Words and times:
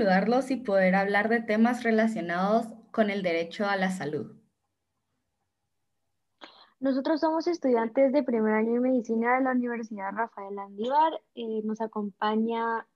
saludarlos 0.00 0.50
y 0.50 0.56
poder 0.56 0.94
hablar 0.94 1.28
de 1.28 1.42
temas 1.42 1.82
relacionados 1.82 2.66
con 2.90 3.10
el 3.10 3.22
derecho 3.22 3.66
a 3.66 3.76
la 3.76 3.90
salud. 3.90 4.34
Nosotros 6.78 7.20
somos 7.20 7.46
estudiantes 7.46 8.10
de 8.10 8.22
primer 8.22 8.54
año 8.54 8.72
de 8.72 8.80
medicina 8.80 9.36
de 9.36 9.44
la 9.44 9.50
Universidad 9.50 10.12
Rafael 10.14 10.58
Andívar. 10.58 11.20
Eh, 11.34 11.60
nos 11.64 11.82
acompaña 11.82 12.86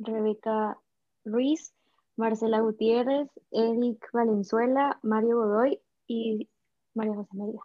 Rebeca 0.00 0.76
Ruiz, 1.24 1.72
Marcela 2.16 2.58
Gutiérrez, 2.58 3.28
Eric 3.52 4.10
Valenzuela, 4.12 4.98
Mario 5.02 5.36
Godoy 5.36 5.80
y 6.08 6.50
María 6.94 7.14
José 7.14 7.36
María. 7.36 7.60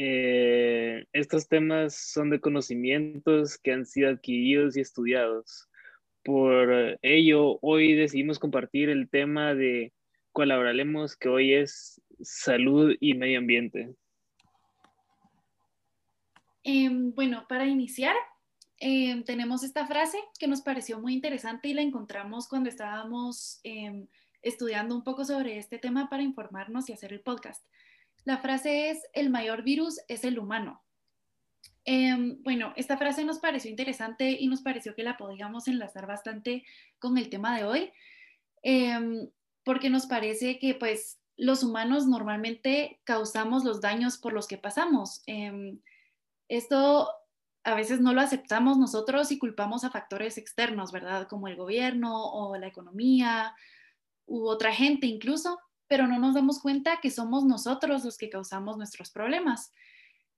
Eh, 0.00 1.06
estos 1.12 1.48
temas 1.48 1.96
son 1.96 2.30
de 2.30 2.40
conocimientos 2.40 3.58
que 3.58 3.72
han 3.72 3.84
sido 3.84 4.10
adquiridos 4.10 4.76
y 4.76 4.80
estudiados. 4.80 5.68
Por 6.22 6.96
ello, 7.02 7.58
hoy 7.62 7.94
decidimos 7.94 8.38
compartir 8.38 8.90
el 8.90 9.10
tema 9.10 9.56
de 9.56 9.92
cual 10.30 10.52
hablaremos 10.52 11.16
que 11.16 11.28
hoy 11.28 11.52
es 11.52 12.00
salud 12.20 12.94
y 13.00 13.14
medio 13.14 13.40
ambiente. 13.40 13.92
Em, 16.62 17.12
bueno, 17.12 17.46
para 17.48 17.66
iniciar, 17.66 18.14
em, 18.78 19.24
tenemos 19.24 19.64
esta 19.64 19.84
frase 19.88 20.18
que 20.38 20.46
nos 20.46 20.60
pareció 20.60 21.00
muy 21.00 21.12
interesante 21.12 21.66
y 21.66 21.74
la 21.74 21.82
encontramos 21.82 22.46
cuando 22.46 22.68
estábamos 22.68 23.58
em, 23.64 24.06
estudiando 24.42 24.94
un 24.94 25.02
poco 25.02 25.24
sobre 25.24 25.58
este 25.58 25.80
tema 25.80 26.08
para 26.08 26.22
informarnos 26.22 26.88
y 26.88 26.92
hacer 26.92 27.12
el 27.12 27.20
podcast. 27.20 27.64
La 28.24 28.38
frase 28.38 28.90
es, 28.90 29.02
el 29.12 29.30
mayor 29.30 29.62
virus 29.62 30.00
es 30.08 30.24
el 30.24 30.38
humano. 30.38 30.82
bueno, 32.44 32.74
esta 32.76 32.98
frase 32.98 33.24
nos 33.24 33.38
pareció 33.38 33.70
interesante 33.70 34.36
y 34.38 34.48
nos 34.48 34.60
pareció 34.60 34.94
que 34.94 35.02
la 35.02 35.16
podíamos 35.16 35.68
enlazar 35.68 36.06
bastante 36.06 36.64
con 36.98 37.16
el 37.16 37.30
tema 37.30 37.56
de 37.56 37.64
hoy 37.64 37.92
porque 39.64 39.90
nos 39.90 40.06
parece 40.06 40.58
que 40.58 40.74
pues 40.74 41.20
los 41.36 41.62
humanos 41.62 42.06
normalmente 42.06 43.00
causamos 43.04 43.64
los 43.64 43.82
daños 43.82 44.18
por 44.18 44.32
los 44.32 44.48
que 44.48 44.58
pasamos. 44.58 45.22
Em, 45.26 45.80
esto 46.48 47.08
a 47.64 47.74
veces 47.74 48.00
no 48.00 48.14
lo 48.14 48.22
aceptamos 48.22 48.78
nosotros 48.78 49.30
y 49.30 49.38
culpamos 49.38 49.84
a 49.84 49.90
factores 49.90 50.38
externos, 50.38 50.90
¿verdad? 50.90 51.28
Como 51.28 51.48
el 51.48 51.56
gobierno 51.56 52.32
o 52.32 52.56
la 52.56 52.66
economía 52.66 53.54
u 54.26 54.48
otra 54.48 54.72
gente 54.72 55.06
incluso, 55.06 55.60
pero 55.88 56.06
no 56.06 56.18
nos 56.18 56.34
damos 56.34 56.60
cuenta 56.60 57.00
que 57.00 57.10
somos 57.10 57.44
nosotros 57.44 58.04
los 58.04 58.18
que 58.18 58.30
causamos 58.30 58.76
nuestros 58.76 59.10
problemas. 59.10 59.72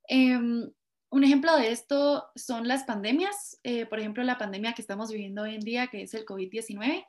Em, 0.09 0.71
un 1.11 1.25
ejemplo 1.25 1.57
de 1.57 1.73
esto 1.73 2.31
son 2.37 2.69
las 2.69 2.85
pandemias, 2.85 3.59
eh, 3.65 3.85
por 3.87 3.99
ejemplo, 3.99 4.23
la 4.23 4.39
pandemia 4.39 4.73
que 4.75 4.83
estamos 4.83 5.11
viviendo 5.11 5.43
hoy 5.43 5.57
en 5.57 5.61
día, 5.61 5.89
que 5.89 6.03
es 6.03 6.15
el 6.15 6.25
COVID-19. 6.25 7.05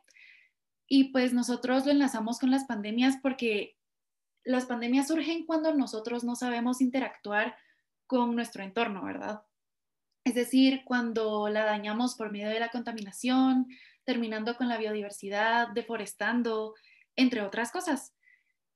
Y 0.88 1.06
pues 1.12 1.34
nosotros 1.34 1.86
lo 1.86 1.92
enlazamos 1.92 2.40
con 2.40 2.52
las 2.52 2.66
pandemias 2.66 3.18
porque 3.22 3.78
las 4.44 4.66
pandemias 4.66 5.08
surgen 5.08 5.46
cuando 5.46 5.74
nosotros 5.74 6.24
no 6.24 6.36
sabemos 6.36 6.82
interactuar 6.82 7.56
con 8.08 8.36
nuestro 8.36 8.64
entorno, 8.64 9.04
¿verdad? 9.06 9.44
Es 10.24 10.36
decir, 10.36 10.82
cuando 10.84 11.48
la 11.50 11.64
dañamos 11.64 12.16
por 12.16 12.32
medio 12.32 12.50
de 12.50 12.60
la 12.60 12.70
contaminación, 12.70 13.68
terminando 14.04 14.56
con 14.58 14.68
la 14.68 14.78
biodiversidad, 14.78 15.70
deforestando, 15.70 16.74
entre 17.16 17.42
otras 17.42 17.72
cosas. 17.72 18.14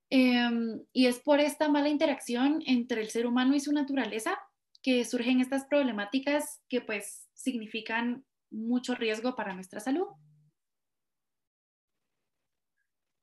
Em, 0.10 0.82
y 0.94 1.08
es 1.08 1.20
por 1.20 1.40
esta 1.40 1.68
mala 1.68 1.90
interacción 1.90 2.62
entre 2.68 3.02
el 3.02 3.10
ser 3.10 3.26
humano 3.26 3.56
y 3.56 3.60
su 3.60 3.72
naturaleza 3.72 4.38
que 4.84 5.04
surgen 5.04 5.40
estas 5.40 5.66
problemáticas 5.66 6.62
que 6.70 6.82
pues 6.82 7.28
significan 7.34 8.24
mucho 8.52 8.94
riesgo 8.94 9.36
para 9.36 9.56
nuestra 9.56 9.80
salud. 9.80 10.06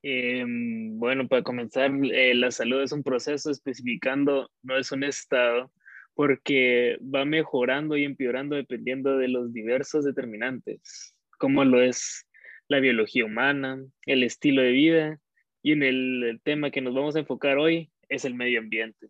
Em, 0.05 0.99
bueno, 0.99 1.29
para 1.29 1.43
comenzar, 1.43 1.89
eh, 2.11 2.33
la 2.35 2.51
salud 2.51 2.81
es 2.81 2.91
un 2.91 3.03
proceso 3.03 3.49
especificando, 3.49 4.51
no 4.61 4.77
es 4.77 4.91
un 4.91 5.05
estado, 5.05 5.71
porque 6.13 6.97
va 7.01 7.23
mejorando 7.23 7.95
y 7.95 8.03
empeorando 8.03 8.57
dependiendo 8.57 9.17
de 9.17 9.29
los 9.29 9.53
diversos 9.53 10.03
determinantes, 10.03 11.15
como 11.37 11.63
lo 11.63 11.81
es 11.81 12.27
la 12.67 12.79
biología 12.79 13.25
humana, 13.25 13.81
el 14.05 14.23
estilo 14.23 14.61
de 14.61 14.71
vida 14.71 15.19
y 15.63 15.71
en 15.71 15.81
el, 15.81 16.41
tema 16.43 16.69
que 16.69 16.81
nos 16.81 16.93
vamos 16.93 17.15
a 17.15 17.19
enfocar 17.19 17.57
hoy 17.57 17.89
es 18.09 18.25
el 18.25 18.35
medio 18.35 18.59
ambiente. 18.59 19.07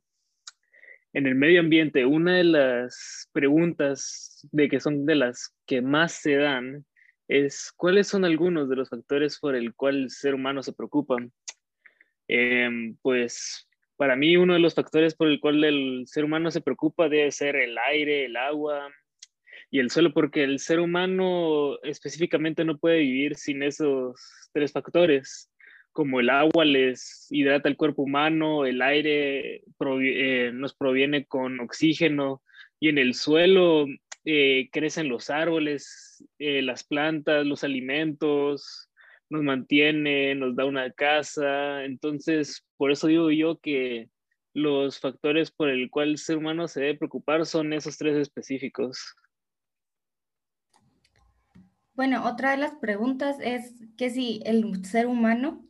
En 1.11 1.25
el 1.25 1.35
medio 1.35 1.59
ambiente, 1.59 2.05
una 2.05 2.37
de 2.37 2.43
las 2.43 3.27
preguntas 3.33 4.47
de 4.51 4.69
que 4.69 4.79
son 4.79 5.05
de 5.05 5.15
las 5.15 5.53
que 5.65 5.81
más 5.81 6.13
se 6.13 6.35
dan 6.35 6.85
es 7.27 7.73
cuáles 7.75 8.07
son 8.07 8.23
algunos 8.23 8.69
de 8.69 8.75
los 8.75 8.89
factores 8.89 9.39
por 9.39 9.55
el 9.55 9.73
cual 9.73 10.03
el 10.03 10.09
ser 10.11 10.35
humano 10.35 10.61
se 10.61 10.73
preocupa. 10.73 11.17
Em, 12.27 12.95
pues 13.01 13.67
para 13.95 14.15
mí 14.15 14.37
uno 14.37 14.53
de 14.53 14.59
los 14.59 14.75
factores 14.75 15.15
por 15.15 15.27
el 15.27 15.39
cual 15.39 15.63
el 15.63 16.03
ser 16.05 16.23
humano 16.23 16.51
se 16.51 16.61
preocupa 16.61 17.09
debe 17.09 17.31
ser 17.31 17.55
el 17.55 17.77
aire, 17.79 18.25
el 18.25 18.37
agua 18.37 18.91
y 19.71 19.79
el 19.79 19.89
suelo, 19.89 20.13
porque 20.13 20.43
el 20.43 20.59
ser 20.59 20.79
humano 20.79 21.79
específicamente 21.81 22.63
no 22.63 22.77
puede 22.77 22.99
vivir 22.99 23.35
sin 23.35 23.63
esos 23.63 24.21
tres 24.53 24.71
factores. 24.71 25.49
Como 25.93 26.19
el 26.19 26.29
agua 26.29 26.65
les 26.65 27.27
hidrata 27.29 27.69
el 27.69 27.77
cuerpo 27.77 28.01
humano, 28.01 28.65
el 28.65 28.81
aire 28.81 29.63
eh, 30.01 30.51
nos 30.53 30.73
proviene 30.73 31.25
con 31.25 31.59
oxígeno 31.59 32.41
y 32.79 32.89
en 32.89 32.97
el 32.97 33.13
suelo 33.13 33.85
eh, 34.25 34.69
crecen 34.71 35.07
los 35.07 35.29
árboles, 35.29 36.23
eh, 36.39 36.61
las 36.61 36.83
plantas, 36.83 37.45
los 37.45 37.63
alimentos, 37.63 38.89
nos 39.29 39.43
mantiene, 39.43 40.35
nos 40.35 40.55
da 40.55 40.65
una 40.65 40.91
casa. 40.91 41.83
Entonces, 41.85 42.65
por 42.77 42.91
eso 42.91 43.07
digo 43.07 43.31
yo 43.31 43.59
que 43.59 44.09
los 44.53 44.99
factores 44.99 45.51
por 45.51 45.69
el 45.69 45.89
cual 45.89 46.09
el 46.09 46.17
ser 46.17 46.37
humano 46.37 46.67
se 46.67 46.81
debe 46.81 46.99
preocupar 46.99 47.45
son 47.45 47.73
esos 47.73 47.97
tres 47.97 48.15
específicos. 48.17 49.15
Bueno, 51.95 52.25
otra 52.25 52.51
de 52.51 52.57
las 52.57 52.75
preguntas 52.75 53.37
es 53.39 53.73
que 53.97 54.09
si 54.09 54.41
el 54.45 54.83
ser 54.85 55.05
humano 55.05 55.63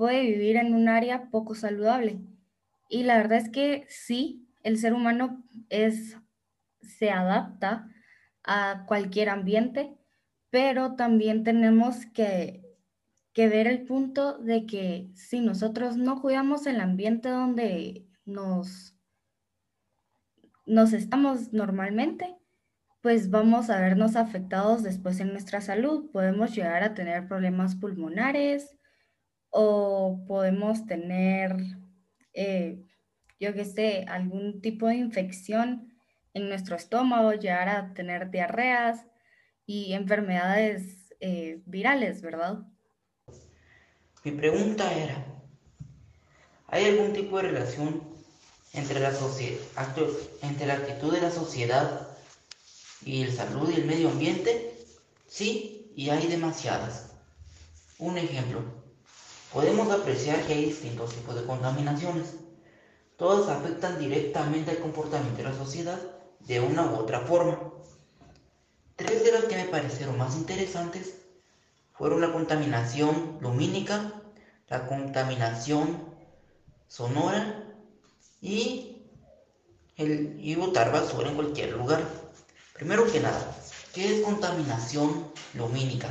puede 0.00 0.22
vivir 0.22 0.56
en 0.56 0.72
un 0.72 0.88
área 0.88 1.28
poco 1.28 1.54
saludable. 1.54 2.22
Y 2.88 3.02
la 3.02 3.18
verdad 3.18 3.36
es 3.36 3.50
que 3.50 3.84
sí, 3.90 4.48
el 4.62 4.78
ser 4.78 4.94
humano 4.94 5.44
es 5.68 6.16
se 6.80 7.10
adapta 7.10 7.86
a 8.42 8.86
cualquier 8.88 9.28
ambiente, 9.28 9.94
pero 10.48 10.94
también 10.94 11.44
tenemos 11.44 12.06
que, 12.06 12.64
ver 13.36 13.66
el 13.66 13.84
punto 13.84 14.38
de 14.38 14.64
que 14.64 15.10
si 15.14 15.40
nosotros 15.40 15.98
no 15.98 16.22
cuidamos 16.22 16.66
el 16.66 16.80
ambiente 16.80 17.28
donde 17.28 18.06
nos, 18.24 18.94
nos 20.64 20.94
estamos 20.94 21.52
normalmente, 21.52 22.38
pues 23.02 23.28
vamos 23.28 23.68
a 23.68 23.78
vernos 23.78 24.16
afectados 24.16 24.82
después 24.82 25.20
en 25.20 25.32
nuestra 25.32 25.60
salud. 25.60 26.10
Podemos 26.10 26.54
llegar 26.54 26.82
a 26.82 26.94
tener 26.94 27.28
problemas 27.28 27.76
pulmonares 27.76 28.78
o 29.50 30.24
podemos 30.26 30.86
tener, 30.86 31.56
eh, 32.32 32.82
yo 33.38 33.52
qué 33.54 33.64
sé, 33.64 34.04
algún 34.08 34.60
tipo 34.60 34.86
de 34.86 34.96
infección 34.96 35.92
en 36.34 36.48
nuestro 36.48 36.76
estómago, 36.76 37.32
llegar 37.32 37.68
a 37.68 37.92
tener 37.92 38.30
diarreas 38.30 39.06
y 39.66 39.92
enfermedades 39.92 41.12
eh, 41.20 41.60
virales, 41.66 42.22
¿verdad? 42.22 42.60
Mi 44.24 44.32
pregunta 44.32 44.92
era, 44.92 45.24
¿hay 46.68 46.84
algún 46.84 47.12
tipo 47.12 47.36
de 47.38 47.44
relación 47.44 48.02
entre 48.72 49.00
la, 49.00 49.12
entre 50.42 50.66
la 50.66 50.74
actitud 50.74 51.12
de 51.12 51.20
la 51.20 51.30
sociedad 51.30 52.08
y 53.04 53.22
el 53.22 53.32
salud 53.32 53.70
y 53.70 53.80
el 53.80 53.86
medio 53.86 54.10
ambiente? 54.10 54.74
Sí, 55.26 55.92
y 55.96 56.10
hay 56.10 56.26
demasiadas. 56.26 57.14
Un 57.98 58.18
ejemplo, 58.18 58.79
podemos 59.52 59.90
apreciar 59.90 60.46
que 60.46 60.54
hay 60.54 60.64
distintos 60.66 61.14
tipos 61.14 61.34
de 61.34 61.44
contaminaciones. 61.44 62.34
Todas 63.16 63.48
afectan 63.48 63.98
directamente 63.98 64.70
al 64.70 64.78
comportamiento 64.78 65.38
de 65.38 65.48
la 65.48 65.56
sociedad 65.56 65.98
de 66.40 66.60
una 66.60 66.86
u 66.86 66.96
otra 66.96 67.20
forma. 67.20 67.58
Tres 68.96 69.24
de 69.24 69.32
las 69.32 69.44
que 69.44 69.56
me 69.56 69.64
parecieron 69.64 70.18
más 70.18 70.36
interesantes 70.36 71.14
fueron 71.92 72.20
la 72.20 72.32
contaminación 72.32 73.38
lumínica, 73.40 74.12
la 74.68 74.86
contaminación 74.86 76.04
sonora 76.88 77.64
y 78.40 79.04
el 79.96 80.38
y 80.40 80.54
botar 80.54 80.92
basura 80.92 81.28
en 81.28 81.34
cualquier 81.34 81.76
lugar. 81.76 82.02
Primero 82.72 83.10
que 83.10 83.20
nada, 83.20 83.54
¿qué 83.92 84.16
es 84.16 84.24
contaminación 84.24 85.30
lumínica? 85.54 86.08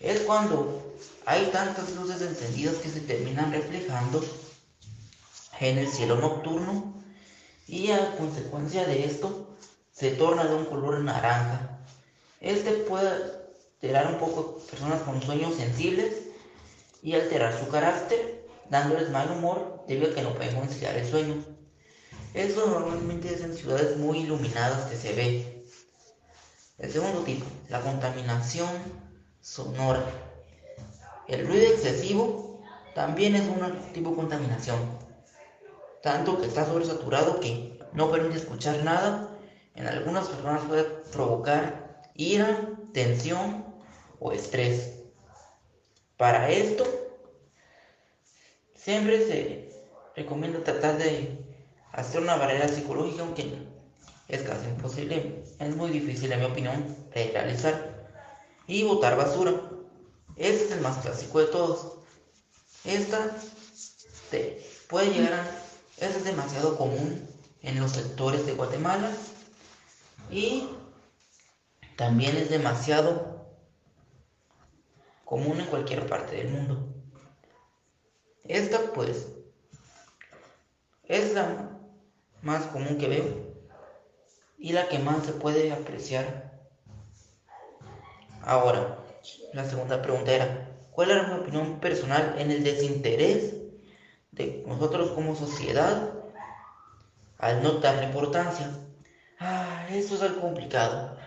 Es 0.00 0.20
cuando 0.20 0.94
hay 1.26 1.46
tantas 1.46 1.90
luces 1.90 2.22
encendidas 2.22 2.76
que 2.76 2.88
se 2.88 3.00
terminan 3.00 3.52
reflejando 3.52 4.24
en 5.60 5.78
el 5.78 5.88
cielo 5.88 6.16
nocturno 6.16 6.94
y 7.66 7.90
a 7.90 8.16
consecuencia 8.16 8.86
de 8.86 9.04
esto 9.04 9.56
se 9.92 10.12
torna 10.12 10.44
de 10.44 10.54
un 10.54 10.66
color 10.66 11.00
naranja. 11.00 11.80
Este 12.40 12.72
puede 12.72 13.08
alterar 13.74 14.12
un 14.12 14.18
poco 14.20 14.62
a 14.62 14.70
personas 14.70 15.02
con 15.02 15.20
sueños 15.20 15.56
sensibles 15.56 16.14
y 17.02 17.14
alterar 17.14 17.58
su 17.58 17.68
carácter, 17.68 18.46
dándoles 18.70 19.10
mal 19.10 19.30
humor 19.32 19.84
debido 19.88 20.12
a 20.12 20.14
que 20.14 20.22
no 20.22 20.34
pueden 20.34 20.54
conciliar 20.54 20.96
el 20.96 21.10
sueño. 21.10 21.44
Eso 22.34 22.66
normalmente 22.68 23.34
es 23.34 23.40
en 23.40 23.56
ciudades 23.56 23.96
muy 23.96 24.18
iluminadas 24.18 24.88
que 24.88 24.96
se 24.96 25.12
ve. 25.14 25.64
El 26.78 26.92
segundo 26.92 27.22
tipo, 27.22 27.46
la 27.68 27.80
contaminación 27.80 28.68
sonora. 29.40 30.04
El 31.26 31.46
ruido 31.46 31.66
excesivo 31.66 32.60
también 32.94 33.36
es 33.36 33.46
un 33.48 33.92
tipo 33.92 34.10
de 34.10 34.16
contaminación, 34.16 34.78
tanto 36.02 36.40
que 36.40 36.46
está 36.46 36.64
sobresaturado 36.64 37.40
que 37.40 37.78
no 37.92 38.10
permite 38.10 38.38
escuchar 38.38 38.82
nada. 38.84 39.30
En 39.74 39.86
algunas 39.86 40.28
personas 40.28 40.62
puede 40.64 40.84
provocar 41.12 42.02
ira, 42.14 42.70
tensión 42.92 43.64
o 44.18 44.32
estrés. 44.32 44.94
Para 46.16 46.50
esto, 46.50 46.84
siempre 48.74 49.26
se 49.26 49.70
recomienda 50.16 50.64
tratar 50.64 50.98
de 50.98 51.38
hacer 51.92 52.20
una 52.20 52.36
barrera 52.36 52.66
psicológica, 52.66 53.22
aunque 53.22 53.68
es 54.26 54.42
casi 54.42 54.66
imposible, 54.66 55.44
es 55.58 55.76
muy 55.76 55.90
difícil 55.90 56.32
en 56.32 56.40
mi 56.40 56.46
opinión 56.46 56.96
de 57.14 57.30
realizar. 57.32 57.97
Y 58.68 58.84
botar 58.84 59.16
basura. 59.16 59.52
Este 60.36 60.66
es 60.66 60.70
el 60.70 60.80
más 60.80 60.98
clásico 60.98 61.40
de 61.40 61.46
todos. 61.46 61.98
Esta 62.84 63.34
te 64.30 64.64
puede 64.88 65.10
llegar 65.10 65.32
a... 65.32 65.50
es 65.96 66.22
demasiado 66.22 66.78
común 66.78 67.28
en 67.62 67.80
los 67.80 67.92
sectores 67.92 68.46
de 68.46 68.54
Guatemala 68.54 69.10
y 70.30 70.68
también 71.96 72.36
es 72.36 72.50
demasiado 72.50 73.56
común 75.24 75.60
en 75.60 75.66
cualquier 75.66 76.06
parte 76.06 76.36
del 76.36 76.48
mundo. 76.48 76.94
Esta 78.44 78.92
pues 78.92 79.26
es 81.04 81.34
la 81.34 81.78
más 82.42 82.66
común 82.66 82.96
que 82.98 83.08
veo 83.08 83.48
y 84.56 84.72
la 84.72 84.88
que 84.88 84.98
más 84.98 85.26
se 85.26 85.32
puede 85.32 85.72
apreciar. 85.72 86.47
Ahora, 88.48 89.04
la 89.52 89.66
segunda 89.66 90.00
pregunta 90.00 90.34
era, 90.34 90.72
¿cuál 90.90 91.10
era 91.10 91.28
mi 91.28 91.34
opinión 91.34 91.80
personal 91.80 92.36
en 92.38 92.50
el 92.50 92.62
desinterés 92.62 93.56
de 94.30 94.64
nosotros 94.66 95.10
como 95.10 95.36
sociedad 95.36 96.14
al 97.36 97.62
no 97.62 97.72
darle 97.72 98.06
importancia? 98.06 98.70
Ah, 99.38 99.86
eso 99.90 100.14
es 100.14 100.22
algo 100.22 100.40
complicado. 100.40 101.18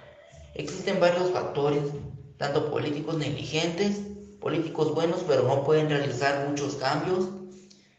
Existen 0.56 1.00
varios 1.00 1.30
factores, 1.30 1.92
tanto 2.38 2.72
políticos 2.72 3.18
negligentes, 3.18 4.02
políticos 4.40 4.92
buenos 4.92 5.22
pero 5.22 5.44
no 5.44 5.64
pueden 5.64 5.90
realizar 5.90 6.50
muchos 6.50 6.76
cambios, 6.76 7.28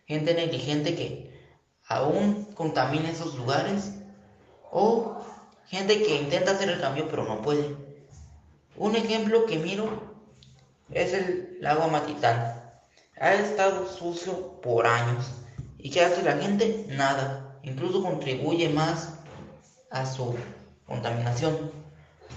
gente 0.04 0.34
negligente 0.34 0.96
que 0.96 1.30
aún 1.86 2.50
contamina 2.54 3.10
esos 3.10 3.36
lugares 3.36 3.92
o 4.72 5.14
gente 5.66 6.02
que 6.02 6.16
intenta 6.16 6.50
hacer 6.50 6.70
el 6.70 6.80
cambio 6.80 7.06
pero 7.08 7.22
no 7.22 7.40
puede. 7.40 7.91
Un 8.82 8.96
ejemplo 8.96 9.46
que 9.46 9.60
miro 9.60 9.88
es 10.90 11.12
el 11.12 11.56
lago 11.60 11.86
Matitán. 11.86 12.60
Ha 13.16 13.34
estado 13.34 13.86
sucio 13.86 14.60
por 14.60 14.88
años. 14.88 15.24
¿Y 15.78 15.88
qué 15.90 16.04
hace 16.04 16.24
la 16.24 16.36
gente? 16.36 16.86
Nada. 16.88 17.60
Incluso 17.62 18.02
contribuye 18.02 18.68
más 18.70 19.10
a 19.88 20.04
su 20.04 20.34
contaminación. 20.84 21.70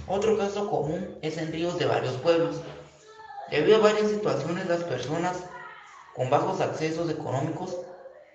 Otro 0.05 0.37
caso 0.37 0.69
común 0.69 1.17
es 1.23 1.39
en 1.39 1.51
ríos 1.51 1.79
de 1.79 1.87
varios 1.87 2.13
pueblos. 2.17 2.57
Debido 3.49 3.77
a 3.77 3.91
varias 3.91 4.11
situaciones, 4.11 4.67
las 4.67 4.83
personas 4.83 5.45
con 6.15 6.29
bajos 6.29 6.61
accesos 6.61 7.09
económicos 7.09 7.75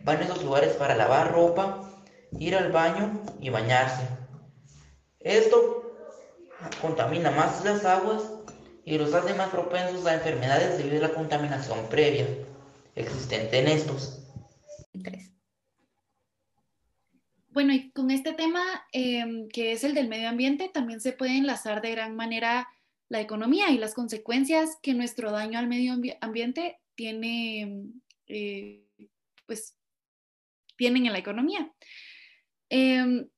van 0.01 0.17
a 0.17 0.25
esos 0.25 0.43
lugares 0.43 0.73
para 0.73 0.97
lavar 0.97 1.31
ropa, 1.31 1.89
ir 2.33 2.57
al 2.57 2.73
baño 2.73 3.23
y 3.39 3.51
bañarse. 3.51 4.03
Esto 5.21 5.80
contamina 6.81 7.31
más 7.31 7.65
las 7.65 7.85
aguas 7.85 8.23
y 8.85 8.99
los 8.99 9.13
hace 9.15 9.35
más 9.35 9.51
propensos 9.51 10.07
a 10.07 10.15
enfermedades 10.15 10.79
debido 10.79 11.05
a 11.05 11.09
la 11.09 11.15
contaminación 11.15 11.89
previa 11.89 12.27
existente 12.95 13.59
en 13.59 13.69
estos. 13.69 14.21
Bueno, 17.49 17.73
y 17.73 17.91
con 17.91 18.11
este 18.11 18.33
tema, 18.33 18.63
em, 18.93 19.49
que 19.49 19.73
es 19.73 19.85
el 19.85 19.95
del 19.95 20.09
medio 20.09 20.29
ambiente, 20.29 20.71
también 20.73 21.01
se 21.01 21.13
puede 21.13 21.37
enlazar 21.37 21.83
de 21.83 21.91
gran 21.91 22.15
manera 22.15 22.69
la 23.09 23.21
economía 23.21 23.71
y 23.71 23.79
las 23.79 23.93
consecuencias 23.93 24.79
que 24.83 24.95
nuestro 24.95 25.33
daño 25.33 25.59
al 25.59 25.67
medio 25.67 25.95
ambiente 26.21 26.79
tiene, 26.95 27.91
eh, 28.29 28.85
pues, 29.47 29.77
tienen 30.77 31.07
en 31.07 31.13
la 31.13 31.19
economía. 31.19 31.73
Em, 32.69 33.29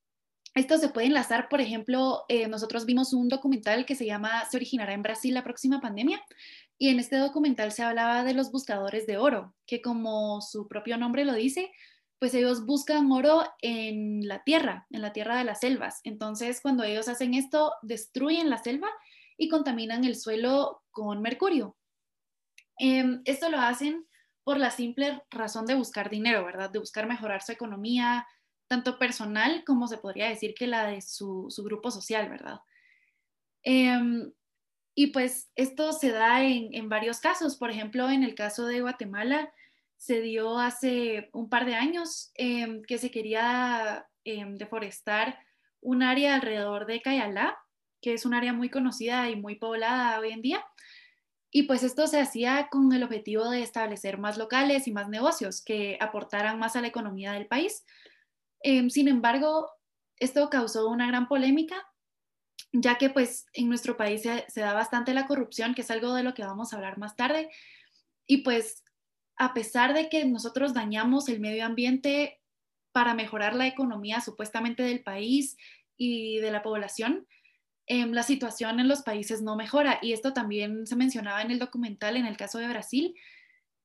esto 0.55 0.77
se 0.77 0.89
puede 0.89 1.07
enlazar, 1.07 1.49
por 1.49 1.61
ejemplo, 1.61 2.25
eh, 2.29 2.47
nosotros 2.47 2.85
vimos 2.85 3.13
un 3.13 3.29
documental 3.29 3.87
que 3.87 3.95
se 3.95 4.05
llama 4.05 4.45
Se 4.51 4.57
originará 4.57 4.93
en 4.93 5.03
Brasil 5.03 5.33
la 5.33 5.45
próxima 5.45 5.81
pandemia 5.81 6.23
y 6.79 6.89
en 6.89 6.99
este 6.99 7.17
documental 7.17 7.73
se 7.73 7.83
hablaba 7.83 8.23
de 8.25 8.35
los 8.35 8.51
buscadores 8.51 9.07
de 9.07 9.17
oro, 9.17 9.55
que 9.67 9.81
como 9.81 10.41
su 10.43 10.69
propio 10.69 10.99
nombre 10.99 11.25
lo 11.25 11.33
dice, 11.33 11.71
pues 12.19 12.35
ellos 12.35 12.67
buscan 12.67 13.11
oro 13.11 13.45
en 13.63 14.29
la 14.29 14.45
tierra, 14.45 14.87
en 14.91 15.03
la 15.03 15.13
tierra 15.13 15.39
de 15.39 15.45
las 15.45 15.61
selvas. 15.61 16.01
Entonces, 16.05 16.61
cuando 16.61 16.85
ellos 16.85 17.09
hacen 17.09 17.35
esto, 17.35 17.73
destruyen 17.83 18.51
la 18.51 18.59
selva 18.59 18.89
y 19.37 19.49
contaminan 19.49 20.05
el 20.05 20.17
suelo 20.17 20.83
con 20.91 21.23
mercurio. 21.23 21.77
Em, 22.79 23.23
esto 23.25 23.49
lo 23.49 23.59
hacen 23.59 24.07
por 24.45 24.59
la 24.59 24.71
simple 24.71 25.23
razón 25.31 25.67
de 25.67 25.75
buscar 25.75 26.11
dinero, 26.11 26.45
¿verdad? 26.45 26.71
De 26.71 26.79
buscar 26.79 27.07
mejorar 27.07 27.43
su 27.43 27.53
economía, 27.53 28.27
tanto 28.73 28.99
personal 28.99 29.65
como 29.67 29.87
se 29.87 29.99
podría 29.99 30.31
decir 30.31 30.55
que 30.55 30.67
la 30.67 30.87
de 30.87 31.03
su, 31.03 31.53
grupo 31.63 31.91
social, 31.91 32.31
¿verdad? 32.31 32.61
Em, 33.63 34.33
y 34.95 35.09
pues 35.09 35.51
esto 35.57 35.93
se 35.93 36.11
da 36.11 36.43
en, 36.43 36.89
varios 36.89 37.21
casos. 37.21 37.57
Por 37.57 37.71
ejemplo, 37.71 38.09
en 38.09 38.23
el 38.23 38.35
caso 38.35 38.65
de 38.65 38.81
Guatemala, 38.81 39.53
se 39.99 40.23
dio 40.23 40.59
hace 40.59 41.29
un 41.35 41.51
par 41.51 41.67
de 41.67 41.75
años 41.75 42.31
em, 42.35 42.83
que 42.83 42.97
se 42.97 43.11
quería 43.11 44.07
em, 44.25 44.57
deforestar 44.57 45.39
un 45.83 46.03
área 46.03 46.35
alrededor 46.35 46.87
de 46.87 47.03
Cayalá, 47.03 47.59
que 48.01 48.15
es 48.15 48.25
un 48.25 48.33
área 48.33 48.55
muy 48.55 48.71
conocida 48.71 49.29
y 49.29 49.37
muy 49.37 49.57
poblada 49.57 50.19
hoy 50.19 50.33
en 50.33 50.41
día. 50.41 50.65
Y 51.51 51.65
pues 51.65 51.83
esto 51.83 52.07
se 52.07 52.19
hacía 52.19 52.69
con 52.71 52.91
el 52.95 53.03
objetivo 53.03 53.51
de 53.51 53.63
establecer 53.63 54.17
más 54.17 54.39
locales 54.39 54.89
y 54.89 54.93
más 54.93 55.11
negocios 55.11 55.63
que 55.63 55.99
aportaran 56.01 56.59
más 56.59 56.75
a 56.75 56.81
la 56.81 56.89
economía 56.89 57.33
del 57.33 57.47
país. 57.47 57.85
Em, 58.63 58.91
sin 58.91 59.09
embargo, 59.09 59.71
esto 60.17 60.49
causó 60.51 60.89
una 60.89 61.07
gran 61.07 61.29
polémica, 61.29 61.77
ya 62.73 62.97
que 62.99 63.11
pues 63.11 63.47
en 63.53 63.69
nuestro 63.69 63.97
país 63.97 64.23
se, 64.23 64.61
da 64.61 64.73
bastante 64.73 65.15
la 65.15 65.27
corrupción, 65.27 65.75
que 65.75 65.83
es 65.83 65.91
algo 65.91 66.15
de 66.15 66.23
lo 66.23 66.35
que 66.35 66.45
vamos 66.45 66.73
a 66.73 66.77
hablar 66.77 66.99
más 66.99 67.17
tarde. 67.17 67.51
Y 68.27 68.39
pues 68.39 68.85
a 69.37 69.55
pesar 69.55 69.95
de 69.95 70.09
que 70.09 70.25
nosotros 70.25 70.75
dañamos 70.75 71.29
el 71.29 71.41
medio 71.41 71.65
ambiente 71.65 72.41
para 72.93 73.15
mejorar 73.15 73.55
la 73.55 73.67
economía 73.67 74.21
supuestamente 74.21 74.83
del 74.83 75.03
país 75.03 75.57
y 75.97 76.39
de 76.39 76.51
la 76.51 76.63
población, 76.63 77.27
Em, 77.87 78.13
la 78.13 78.23
situación 78.23 78.79
en 78.81 78.89
los 78.89 79.03
países 79.03 79.43
no 79.43 79.57
mejora. 79.57 79.99
Y 80.03 80.13
esto 80.13 80.33
también 80.33 80.87
se 80.87 80.97
mencionaba 80.97 81.43
en 81.43 81.51
el 81.51 81.59
documental 81.59 82.17
en 82.17 82.27
el 82.27 82.37
caso 82.37 82.59
de 82.59 82.69
Brasil, 82.69 83.15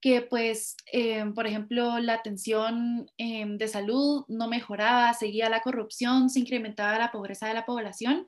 que 0.07 0.21
pues, 0.21 0.77
em, 0.85 1.33
por 1.33 1.47
ejemplo, 1.47 1.99
la 1.99 2.13
atención 2.13 3.11
em, 3.17 3.57
de 3.57 3.67
salud 3.67 4.23
no 4.27 4.47
mejoraba, 4.47 5.13
seguía 5.13 5.49
la 5.49 5.61
corrupción, 5.61 6.29
se 6.29 6.39
incrementaba 6.39 6.97
la 6.97 7.11
pobreza 7.11 7.47
de 7.47 7.53
la 7.53 7.65
población. 7.65 8.27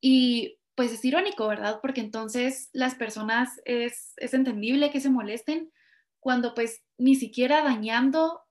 Y 0.00 0.58
pues 0.76 0.92
es 0.92 1.04
irónico, 1.04 1.48
¿verdad? 1.48 1.80
Porque 1.82 2.00
entonces 2.00 2.68
las 2.72 2.94
personas 2.94 3.60
es, 3.64 4.12
es 4.18 4.34
entendible 4.34 4.90
que 4.90 5.00
se 5.00 5.10
molesten 5.10 5.72
cuando 6.20 6.54
pues 6.54 6.82
ni 6.98 7.14
siquiera 7.16 7.62
dañando 7.62 8.42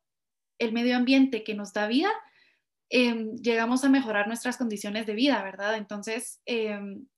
el 0.59 0.73
medio 0.73 0.95
ambiente 0.97 1.43
que 1.43 1.55
nos 1.55 1.73
da 1.73 1.87
vida, 1.87 2.11
Em, 2.95 3.37
llegamos 3.37 3.83
a 3.83 3.89
mejorar 3.89 4.27
nuestras 4.27 4.55
condiciones 4.55 5.07
de 5.07 5.15
vida, 5.15 5.41
¿verdad? 5.41 5.77
Entonces, 5.77 6.43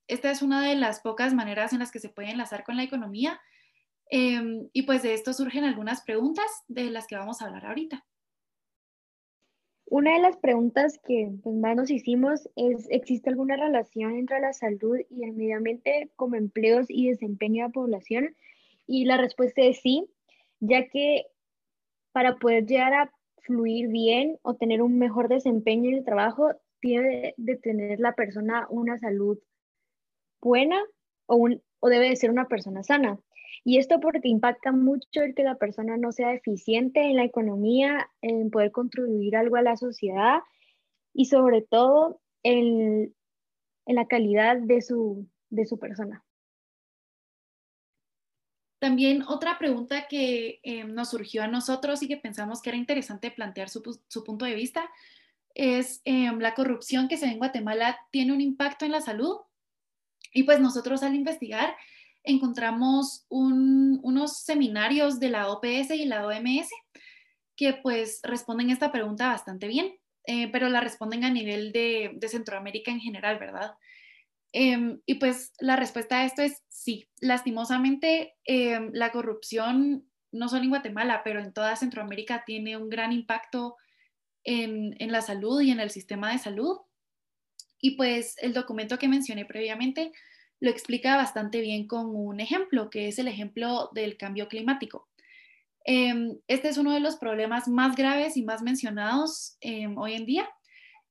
esta 0.07 0.31
es 0.31 0.41
una 0.41 0.65
de 0.65 0.75
las 0.75 1.01
pocas 1.01 1.33
maneras 1.33 1.73
en 1.73 1.79
las 1.79 1.91
que 1.91 1.99
se 1.99 2.07
puede 2.07 2.31
enlazar 2.31 2.63
con 2.63 2.77
la 2.77 2.83
economía. 2.83 3.41
Em, 4.17 4.69
y 4.71 4.83
pues 4.83 5.03
de 5.03 5.13
esto 5.13 5.33
surgen 5.33 5.65
algunas 5.65 6.01
preguntas 6.01 6.45
de 6.69 6.89
las 6.89 7.05
que 7.05 7.17
vamos 7.17 7.41
a 7.41 7.47
hablar 7.47 7.65
ahorita. 7.65 8.05
Una 9.87 10.13
de 10.13 10.21
las 10.21 10.37
preguntas 10.37 10.97
que 11.05 11.33
pues, 11.43 11.53
más 11.57 11.75
nos 11.75 11.91
hicimos 11.91 12.47
es, 12.55 12.87
¿existe 12.89 13.29
alguna 13.29 13.57
relación 13.57 14.15
entre 14.15 14.39
la 14.39 14.53
salud 14.53 14.97
y 15.09 15.25
el 15.25 15.33
medio 15.33 15.57
ambiente 15.57 16.11
como 16.15 16.37
empleos 16.37 16.85
y 16.87 17.09
desempeño 17.09 17.63
de 17.63 17.67
la 17.67 17.73
población? 17.73 18.37
Y 18.87 19.03
la 19.03 19.17
respuesta 19.17 19.61
es 19.63 19.81
sí, 19.81 20.07
ya 20.61 20.87
que 20.87 21.25
para 22.13 22.37
poder 22.37 22.65
llegar 22.65 22.93
a 22.93 23.11
fluir 23.39 23.89
bien 23.89 24.39
o 24.43 24.53
tener 24.53 24.81
un 24.81 24.97
mejor 24.97 25.27
desempeño 25.27 25.89
en 25.89 25.97
el 25.97 26.05
trabajo, 26.05 26.53
tiene 26.79 27.33
de 27.35 27.57
tener 27.57 27.99
la 27.99 28.13
persona 28.13 28.65
una 28.69 28.97
salud 28.97 29.39
buena 30.39 30.81
o, 31.25 31.35
un, 31.35 31.61
o 31.81 31.89
debe 31.89 32.07
de 32.07 32.15
ser 32.15 32.29
una 32.29 32.47
persona 32.47 32.81
sana. 32.81 33.19
Y 33.63 33.77
esto 33.77 33.99
porque 33.99 34.27
impacta 34.27 34.71
mucho 34.71 35.21
el 35.21 35.33
que 35.33 35.43
la 35.43 35.55
persona 35.55 35.97
no 35.97 36.11
sea 36.11 36.33
eficiente 36.33 37.01
en 37.01 37.15
la 37.15 37.23
economía, 37.23 38.09
en 38.21 38.51
poder 38.51 38.71
contribuir 38.71 39.35
algo 39.35 39.55
a 39.55 39.61
la 39.61 39.77
sociedad 39.77 40.39
y 41.13 41.25
sobre 41.25 41.61
todo 41.61 42.21
en, 42.43 43.15
en 43.85 43.95
la 43.95 44.07
calidad 44.07 44.57
de 44.57 44.81
su, 44.81 45.27
de 45.49 45.65
su 45.65 45.79
persona. 45.79 46.23
También 48.79 49.23
otra 49.23 49.57
pregunta 49.57 50.07
que 50.07 50.59
eh, 50.61 50.83
nos 50.83 51.09
surgió 51.09 51.41
a 51.43 51.47
nosotros 51.47 52.03
y 52.03 52.07
que 52.07 52.17
pensamos 52.17 52.61
que 52.61 52.69
era 52.69 52.77
interesante 52.77 53.31
plantear 53.31 53.69
su, 53.69 53.81
su 54.07 54.23
punto 54.23 54.45
de 54.45 54.53
vista 54.53 54.89
es 55.55 56.01
eh, 56.03 56.31
la 56.37 56.53
corrupción 56.53 57.07
que 57.07 57.17
se 57.17 57.25
ve 57.25 57.31
en 57.31 57.37
Guatemala 57.37 57.97
tiene 58.11 58.33
un 58.33 58.41
impacto 58.41 58.85
en 58.85 58.91
la 58.91 59.01
salud. 59.01 59.37
Y 60.33 60.43
pues 60.43 60.59
nosotros 60.59 61.01
al 61.01 61.15
investigar 61.15 61.75
encontramos 62.25 63.25
unos 63.29 64.39
seminarios 64.43 65.19
de 65.19 65.29
la 65.29 65.49
OPS 65.49 65.91
y 65.91 66.05
la 66.05 66.25
OMS 66.25 66.69
que 67.55 67.73
pues 67.73 68.19
responden 68.23 68.69
esta 68.69 68.91
pregunta 68.91 69.29
bastante 69.29 69.67
bien, 69.67 69.95
eh, 70.25 70.49
pero 70.51 70.67
la 70.69 70.81
responden 70.81 71.23
a 71.23 71.29
nivel 71.29 71.71
de, 71.71 72.17
Centroamérica 72.27 72.91
en 72.91 72.99
general, 72.99 73.39
¿verdad? 73.39 73.75
Em, 74.51 75.01
y 75.05 75.15
pues 75.15 75.53
la 75.59 75.75
respuesta 75.75 76.19
a 76.19 76.25
esto 76.25 76.41
es 76.41 76.63
sí. 76.69 77.07
Lastimosamente, 77.21 78.35
em, 78.45 78.89
la 78.93 79.11
corrupción, 79.11 80.09
no 80.31 80.49
solo 80.49 80.63
en 80.63 80.69
Guatemala, 80.69 81.21
pero 81.23 81.39
en 81.39 81.53
toda 81.53 81.75
Centroamérica, 81.75 82.43
tiene 82.45 82.77
un 82.77 82.89
gran 82.89 83.11
impacto 83.13 83.75
en 84.47 85.11
la 85.11 85.21
salud 85.21 85.59
y 85.61 85.71
en 85.71 85.79
el 85.79 85.89
sistema 85.89 86.31
de 86.31 86.37
salud. 86.37 86.77
Y 87.79 87.97
pues 87.97 88.35
el 88.39 88.53
documento 88.53 88.99
que 88.99 89.07
mencioné 89.07 89.45
previamente 89.45 90.11
lo 90.59 90.69
explica 90.69 91.17
bastante 91.17 91.61
bien 91.61 91.87
con 91.87 92.15
un 92.15 92.39
ejemplo, 92.39 92.89
que 92.89 93.07
es 93.07 93.19
el 93.19 93.27
ejemplo 93.27 93.89
del 93.93 94.17
cambio 94.17 94.47
climático. 94.47 95.07
Em, 95.83 96.37
este 96.47 96.69
es 96.69 96.77
uno 96.77 96.91
de 96.93 96.99
los 96.99 97.17
problemas 97.17 97.67
más 97.67 97.95
graves 97.95 98.37
y 98.37 98.43
más 98.43 98.63
mencionados 98.63 99.57
hoy 99.95 100.13
en 100.13 100.25
día 100.25 100.49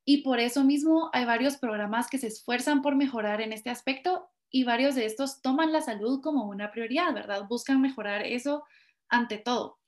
y 0.04 0.22
por 0.22 0.38
eso 0.38 0.64
mismo 0.64 1.10
hay 1.12 1.24
varios 1.24 1.56
programas 1.56 2.08
que 2.08 2.18
se 2.18 2.26
esfuerzan 2.26 2.82
por 2.82 2.94
mejorar 2.94 3.40
en 3.40 3.52
este 3.52 3.70
aspecto 3.70 4.28
y 4.50 4.64
varios 4.64 4.94
de 4.94 5.06
estos 5.06 5.40
toman 5.40 5.72
la 5.72 5.80
salud 5.80 6.20
como 6.22 6.44
una 6.44 6.70
prioridad, 6.70 7.12
¿verdad? 7.14 7.46
Buscan 7.48 7.80
mejorar 7.80 8.22
eso 8.22 8.64
ante 9.08 9.38
todo. 9.38 9.78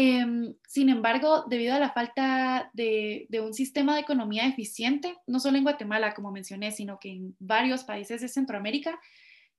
Em, 0.00 0.54
sin 0.64 0.90
embargo, 0.90 1.46
debido 1.48 1.74
a 1.74 1.80
la 1.80 1.90
falta 1.90 2.70
de, 2.72 3.26
un 3.42 3.52
sistema 3.52 3.96
de 3.96 4.02
economía 4.02 4.46
eficiente, 4.46 5.16
no 5.26 5.40
solo 5.40 5.58
en 5.58 5.64
Guatemala, 5.64 6.14
como 6.14 6.30
mencioné, 6.30 6.70
sino 6.70 7.00
que 7.00 7.10
en 7.10 7.34
varios 7.40 7.82
países 7.82 8.20
de 8.20 8.28
Centroamérica, 8.28 9.00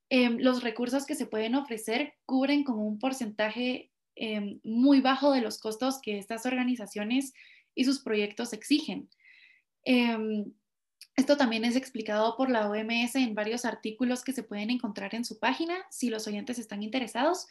em, 0.07 0.37
los 0.39 0.63
recursos 0.63 1.05
que 1.05 1.15
se 1.15 1.25
pueden 1.25 1.55
ofrecer 1.55 2.13
cubren 2.25 2.63
como 2.63 2.87
un 2.87 2.99
porcentaje 2.99 3.91
em, 4.15 4.61
muy 4.63 5.01
bajo 5.01 5.33
de 5.33 5.41
los 5.41 5.59
costos 5.59 5.99
que 6.01 6.17
estas 6.17 6.45
organizaciones 6.45 7.33
y 7.75 7.83
sus 7.83 7.99
proyectos 7.99 8.53
exigen. 8.53 9.09
Esto 11.17 11.35
también 11.35 11.65
es 11.65 11.75
explicado 11.75 12.37
por 12.37 12.49
la 12.49 12.69
OMS 12.69 13.15
en 13.15 13.35
varios 13.35 13.65
artículos 13.65 14.23
que 14.23 14.31
se 14.31 14.43
pueden 14.43 14.69
encontrar 14.69 15.15
en 15.15 15.25
su 15.25 15.37
página 15.37 15.75
si 15.89 16.09
los 16.09 16.27
oyentes 16.27 16.59
están 16.59 16.81
interesados. 16.81 17.47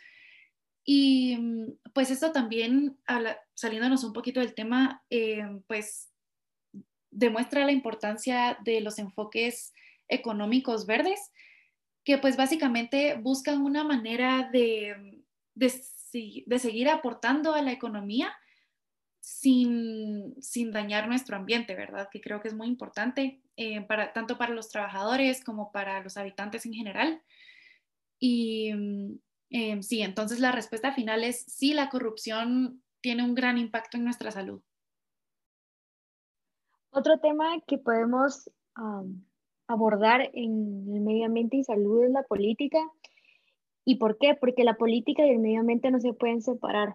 Y 0.91 1.37
mm, 1.37 1.81
pues 1.93 2.11
esto 2.11 2.33
también, 2.33 2.99
saliéndonos 3.53 4.05
un 4.05 4.15
poquito 4.15 4.41
del 4.41 4.55
tema, 4.55 5.05
em, 5.11 5.63
pues 5.67 6.11
demuestra 7.11 7.67
la 7.67 7.73
importancia 7.73 8.57
de 8.65 8.81
los 8.81 8.99
enfoques 8.99 9.75
económicos 10.09 10.87
verdes, 10.87 11.21
que 12.05 12.17
pues 12.17 12.39
básicamente 12.39 13.19
buscan 13.21 13.61
una 13.61 13.85
manera 13.85 14.49
de, 14.51 15.23
de, 15.55 15.73
de 16.47 16.59
seguir 16.59 16.89
aportando 16.89 17.53
a 17.53 17.61
la 17.61 17.73
economía 17.73 18.35
sin, 19.21 20.73
dañar 20.73 21.07
nuestro 21.07 21.37
ambiente, 21.37 21.75
¿verdad? 21.75 22.09
Que 22.11 22.23
creo 22.23 22.41
que 22.41 22.49
es 22.49 22.55
muy 22.55 22.67
importante, 22.67 23.43
eh, 23.59 23.83
para, 23.83 24.15
tanto 24.15 24.39
para 24.39 24.55
los 24.55 24.71
trabajadores 24.71 25.45
como 25.45 25.71
para 25.71 26.03
los 26.03 26.17
habitantes 26.17 26.65
en 26.65 26.73
general. 26.73 27.23
Y 28.19 28.73
mm, 28.73 29.19
eh, 29.51 29.83
sí, 29.83 30.03
entonces 30.03 30.41
la 30.41 30.53
respuesta 30.53 30.93
final 30.93 31.25
es 31.25 31.45
sí, 31.45 31.73
la 31.73 31.89
corrupción 31.89 32.83
tiene 33.01 33.25
un 33.25 33.35
gran 33.35 33.59
impacto 33.59 33.97
en 33.97 34.05
nuestra 34.05 34.31
salud. 34.31 34.63
Otro 36.91 37.19
tema 37.21 37.61
que 37.67 37.79
podemos 37.79 38.51
abordar 39.67 40.31
en 40.35 40.87
el 40.95 41.01
medio 41.01 41.27
ambiente 41.27 41.57
y 41.57 41.65
salud 41.65 42.05
es 42.05 42.11
la 42.11 42.23
política. 42.23 42.79
¿Y 43.85 43.97
por 43.97 44.19
qué? 44.19 44.35
Porque 44.35 44.65
la 44.65 44.75
política 44.75 45.27
y 45.27 45.31
el 45.31 45.39
medio 45.39 45.61
ambiente 45.61 45.91
no 45.91 46.01
se 46.01 46.13
pueden 46.13 46.43
separar. 46.43 46.95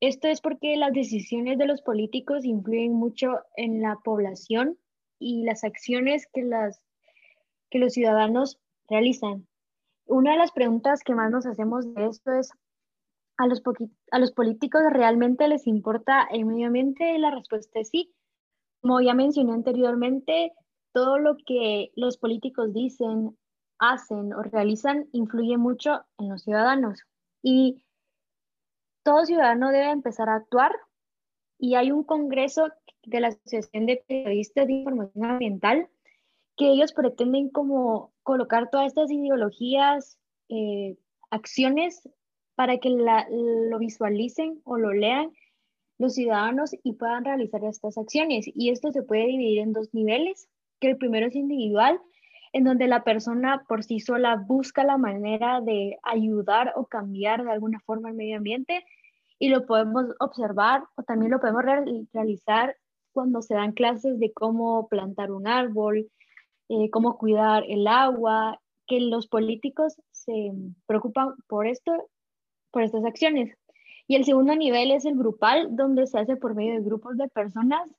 Esto 0.00 0.28
es 0.28 0.40
porque 0.40 0.76
las 0.76 0.92
decisiones 0.92 1.58
de 1.58 1.66
los 1.66 1.82
políticos 1.82 2.44
influyen 2.44 2.94
mucho 2.94 3.40
en 3.56 3.82
la 3.82 3.96
población 4.02 4.78
y 5.18 5.42
las 5.44 5.62
acciones 5.62 6.26
que, 6.32 6.42
las, 6.42 6.82
que 7.70 7.78
los 7.78 7.92
ciudadanos 7.92 8.58
realizan. 8.88 9.46
Una 10.10 10.32
de 10.32 10.38
las 10.38 10.50
preguntas 10.50 11.04
que 11.04 11.14
más 11.14 11.30
nos 11.30 11.46
hacemos 11.46 11.94
de 11.94 12.06
esto 12.06 12.32
es, 12.32 12.50
¿a 13.36 13.46
los, 13.46 13.62
a 14.10 14.18
los 14.18 14.32
políticos 14.32 14.82
realmente 14.90 15.46
les 15.46 15.68
importa 15.68 16.26
el 16.32 16.46
medio 16.46 16.66
ambiente? 16.66 17.16
La 17.20 17.30
respuesta 17.30 17.78
es 17.78 17.90
sí. 17.90 18.12
Como 18.80 19.00
ya 19.00 19.14
mencioné 19.14 19.52
anteriormente, 19.52 20.52
todo 20.92 21.20
lo 21.20 21.36
que 21.46 21.92
los 21.94 22.18
políticos 22.18 22.74
dicen, 22.74 23.38
hacen 23.78 24.32
o 24.32 24.42
realizan 24.42 25.08
influye 25.12 25.56
mucho 25.56 26.02
en 26.18 26.30
los 26.30 26.42
ciudadanos. 26.42 27.04
Y 27.40 27.80
todo 29.04 29.24
ciudadano 29.24 29.70
debe 29.70 29.90
empezar 29.90 30.28
a 30.28 30.34
actuar 30.34 30.72
y 31.56 31.76
hay 31.76 31.92
un 31.92 32.02
congreso 32.02 32.68
de 33.04 33.20
la 33.20 33.28
Asociación 33.28 33.86
de 33.86 34.04
Periodistas 34.08 34.66
de 34.66 34.72
Información 34.72 35.24
Ambiental 35.24 35.88
que 36.56 36.70
ellos 36.70 36.92
pretenden 36.92 37.48
como 37.50 38.12
colocar 38.22 38.70
todas 38.70 38.88
estas 38.88 39.10
ideologías, 39.10 40.18
eh, 40.48 40.96
acciones 41.30 42.08
para 42.54 42.78
que 42.78 42.90
lo 42.90 43.78
visualicen 43.78 44.60
o 44.64 44.76
lo 44.76 44.92
lean 44.92 45.32
los 45.98 46.14
ciudadanos 46.14 46.74
y 46.82 46.94
puedan 46.94 47.24
realizar 47.24 47.62
estas 47.64 47.96
acciones. 47.98 48.46
Y 48.54 48.70
esto 48.70 48.90
se 48.90 49.02
puede 49.02 49.26
dividir 49.26 49.60
en 49.60 49.72
dos 49.72 49.92
niveles, 49.92 50.48
que 50.80 50.88
el 50.88 50.96
primero 50.96 51.26
es 51.26 51.36
individual, 51.36 52.00
en 52.52 52.64
donde 52.64 52.88
la 52.88 53.04
persona 53.04 53.64
por 53.68 53.84
sí 53.84 54.00
sola 54.00 54.36
busca 54.36 54.82
la 54.82 54.96
manera 54.96 55.60
de 55.60 55.98
ayudar 56.02 56.72
o 56.74 56.86
cambiar 56.86 57.44
de 57.44 57.52
alguna 57.52 57.80
forma 57.80 58.08
el 58.08 58.16
medio 58.16 58.38
ambiente 58.38 58.84
y 59.38 59.48
lo 59.48 59.66
podemos 59.66 60.06
observar 60.18 60.84
o 60.96 61.02
también 61.02 61.30
lo 61.32 61.40
podemos 61.40 61.64
realizar 62.12 62.76
cuando 63.12 63.42
se 63.42 63.54
dan 63.54 63.72
clases 63.72 64.18
de 64.18 64.32
cómo 64.32 64.88
plantar 64.88 65.32
un 65.32 65.46
árbol, 65.46 66.10
eh, 66.70 66.88
cómo 66.90 67.18
cuidar 67.18 67.64
el 67.68 67.88
agua, 67.88 68.60
que 68.86 69.00
los 69.00 69.26
políticos 69.26 70.00
se 70.12 70.52
preocupan 70.86 71.34
por 71.48 71.66
esto, 71.66 71.92
por 72.70 72.82
estas 72.82 73.04
acciones. 73.04 73.52
Y 74.06 74.14
el 74.14 74.24
segundo 74.24 74.54
nivel 74.54 74.92
es 74.92 75.04
el 75.04 75.16
grupal, 75.16 75.74
donde 75.74 76.06
se 76.06 76.20
hace 76.20 76.36
por 76.36 76.54
medio 76.54 76.74
de 76.74 76.82
grupos 76.84 77.16
de 77.16 77.26
personas 77.26 77.90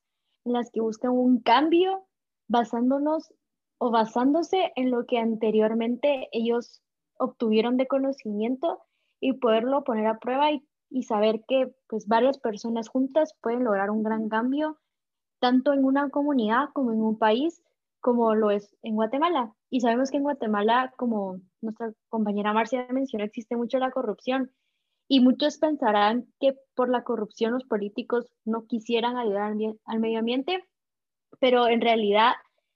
en 0.45 0.53
las 0.53 0.71
que 0.71 0.79
buscan 0.79 1.11
un 1.11 1.41
cambio 1.41 2.05
basándonos 2.47 3.33
o 3.77 3.91
basándose 3.91 4.71
en 4.77 4.89
lo 4.89 5.05
que 5.05 5.17
anteriormente 5.17 6.29
ellos 6.31 6.81
obtuvieron 7.17 7.75
de 7.75 7.87
conocimiento 7.87 8.79
y 9.19 9.33
poderlo 9.33 9.83
poner 9.83 10.07
a 10.07 10.17
prueba 10.17 10.49
y, 10.51 10.63
saber 11.03 11.43
que 11.45 11.73
pues 11.87 12.07
varias 12.07 12.37
personas 12.37 12.87
juntas 12.87 13.35
pueden 13.41 13.65
lograr 13.65 13.89
un 13.89 14.03
gran 14.03 14.29
cambio 14.29 14.77
tanto 15.39 15.73
en 15.73 15.83
una 15.83 16.09
comunidad 16.09 16.69
como 16.73 16.93
en 16.93 17.01
un 17.01 17.17
país 17.17 17.61
como 18.01 18.35
lo 18.35 18.51
es 18.51 18.75
en 18.81 18.95
Guatemala. 18.95 19.53
Y 19.69 19.79
sabemos 19.81 20.11
que 20.11 20.17
en 20.17 20.23
Guatemala, 20.23 20.93
como 20.97 21.39
nuestra 21.61 21.93
compañera 22.09 22.53
Marcia 22.53 22.87
mencionó, 22.91 23.23
existe 23.23 23.55
mucho 23.55 23.79
la 23.79 23.91
corrupción. 23.91 24.51
Y 25.07 25.19
muchos 25.19 25.57
pensarán 25.57 26.27
que 26.39 26.55
por 26.75 26.89
la 26.89 27.03
corrupción 27.03 27.53
los 27.53 27.65
políticos 27.65 28.31
no 28.45 28.65
quisieran 28.65 29.17
ayudar 29.17 29.53
al 29.85 29.99
medio 29.99 30.19
ambiente, 30.19 30.63
pero 31.39 31.67
en 31.67 31.81
realidad 31.81 32.33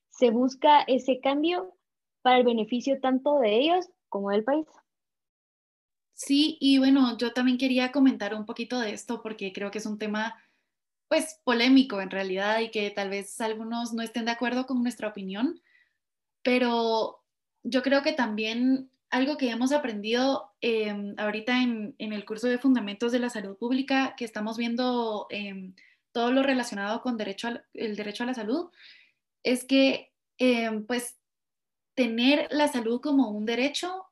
se 0.10 0.32
busca 0.32 0.82
ese 0.82 1.20
cambio 1.20 1.74
para 2.22 2.38
el 2.38 2.46
beneficio 2.46 3.00
tanto 3.00 3.40
de 3.40 3.58
ellos 3.58 3.90
como 4.10 4.32
del 4.32 4.44
país. 4.44 4.68
Sí, 6.14 6.58
y 6.62 6.78
bueno, 6.78 7.18
yo 7.18 7.34
también 7.34 7.58
quería 7.58 7.92
comentar 7.92 8.34
un 8.34 8.46
poquito 8.46 8.80
de 8.80 8.94
esto 8.94 9.22
porque 9.22 9.52
creo 9.52 9.70
que 9.70 9.80
es 9.80 9.86
un 9.86 10.00
tema 10.00 10.34
pues 11.08 11.40
polémico 11.44 12.02
en 12.02 12.12
realidad 12.12 12.60
y 12.60 12.72
que 12.72 12.90
tal 12.92 13.10
vez 13.10 13.40
algunos 13.42 13.94
no 13.94 14.02
estén 14.02 14.26
de 14.26 14.32
acuerdo 14.32 14.66
con 14.66 14.82
nuestra 14.82 15.08
opinión, 15.08 15.62
pero 16.44 17.24
yo 17.64 17.84
creo 17.84 18.04
que 18.04 18.14
también 18.14 18.90
algo 19.10 19.38
que 19.38 19.50
hemos 19.50 19.72
aprendido 19.72 20.52
em, 20.62 21.16
ahorita 21.18 21.62
en, 21.62 21.96
el 21.98 22.26
curso 22.26 22.48
de 22.48 22.58
Fundamentos 22.58 23.12
de 23.12 23.20
la 23.20 23.30
Salud 23.30 23.58
Pública, 23.58 24.16
que 24.18 24.26
estamos 24.26 24.58
viendo 24.58 25.28
em, 25.30 25.74
todo 26.12 26.32
lo 26.32 26.44
relacionado 26.44 27.02
con 27.02 27.18
derecho 27.18 27.50
el 27.74 27.96
derecho 27.96 28.24
a 28.24 28.28
la 28.28 28.34
salud, 28.34 28.72
es 29.44 29.64
que 29.64 30.12
eh, 30.38 30.70
pues 30.88 31.18
tener 31.94 32.48
la 32.52 32.68
salud 32.68 33.00
como 33.00 33.30
un 33.30 33.46
derecho 33.46 34.06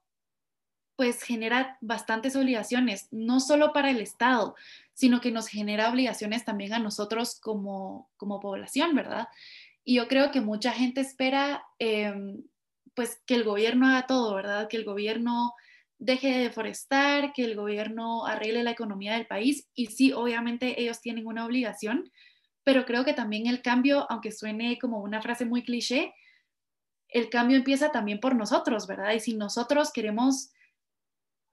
pues 0.95 1.23
genera 1.23 1.77
bastantes 1.81 2.35
obligaciones, 2.35 3.07
no 3.11 3.39
solo 3.39 3.73
para 3.73 3.89
el 3.89 3.99
Estado, 3.99 4.55
sino 4.93 5.21
que 5.21 5.31
nos 5.31 5.47
genera 5.47 5.89
obligaciones 5.89 6.45
también 6.45 6.73
a 6.73 6.79
nosotros 6.79 7.39
como, 7.39 8.11
como 8.17 8.39
población, 8.39 8.95
¿verdad? 8.95 9.27
Y 9.83 9.95
yo 9.95 10.07
creo 10.07 10.31
que 10.31 10.41
mucha 10.41 10.71
gente 10.71 11.01
espera 11.01 11.63
em, 11.79 12.43
pues 12.95 13.21
que 13.25 13.35
el 13.35 13.43
gobierno 13.43 13.87
haga 13.87 14.07
todo, 14.07 14.35
¿verdad? 14.35 14.67
Que 14.69 14.77
el 14.77 14.85
gobierno 14.85 15.53
deje 15.97 16.29
de 16.29 16.43
deforestar, 16.43 17.33
que 17.33 17.43
el 17.43 17.55
gobierno 17.55 18.25
arregle 18.25 18.63
la 18.63 18.71
economía 18.71 19.13
del 19.13 19.27
país. 19.27 19.69
Y 19.73 19.87
sí, 19.87 20.11
obviamente 20.11 20.81
ellos 20.81 21.01
tienen 21.01 21.25
una 21.25 21.45
obligación, 21.45 22.11
pero 22.63 22.85
creo 22.85 23.03
que 23.03 23.13
también 23.13 23.47
el 23.47 23.61
cambio, 23.61 24.05
aunque 24.09 24.31
suene 24.31 24.77
como 24.79 24.99
una 24.99 25.21
frase 25.21 25.45
muy 25.45 25.63
cliché, 25.63 26.13
el 27.09 27.29
cambio 27.29 27.57
empieza 27.57 27.91
también 27.91 28.19
por 28.19 28.35
nosotros, 28.35 28.87
¿verdad? 28.87 29.13
Y 29.13 29.19
si 29.19 29.35
nosotros 29.35 29.91
queremos 29.91 30.51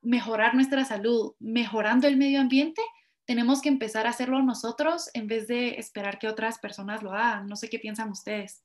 mejorar 0.02 0.54
nuestra 0.54 0.84
salud 0.84 1.34
mejorando 1.38 2.08
el 2.08 2.16
medio 2.16 2.40
ambiente, 2.40 2.82
tenemos 3.30 3.62
que 3.62 3.68
empezar 3.68 4.08
a 4.08 4.10
hacerlo 4.10 4.42
nosotros 4.42 5.08
en 5.14 5.28
vez 5.28 5.46
de 5.46 5.76
esperar 5.78 6.18
que 6.18 6.26
otras 6.26 6.58
personas 6.58 7.04
lo 7.04 7.12
hagan. 7.12 7.46
No 7.46 7.54
sé 7.54 7.70
qué 7.70 7.78
piensan 7.78 8.10
ustedes. 8.10 8.64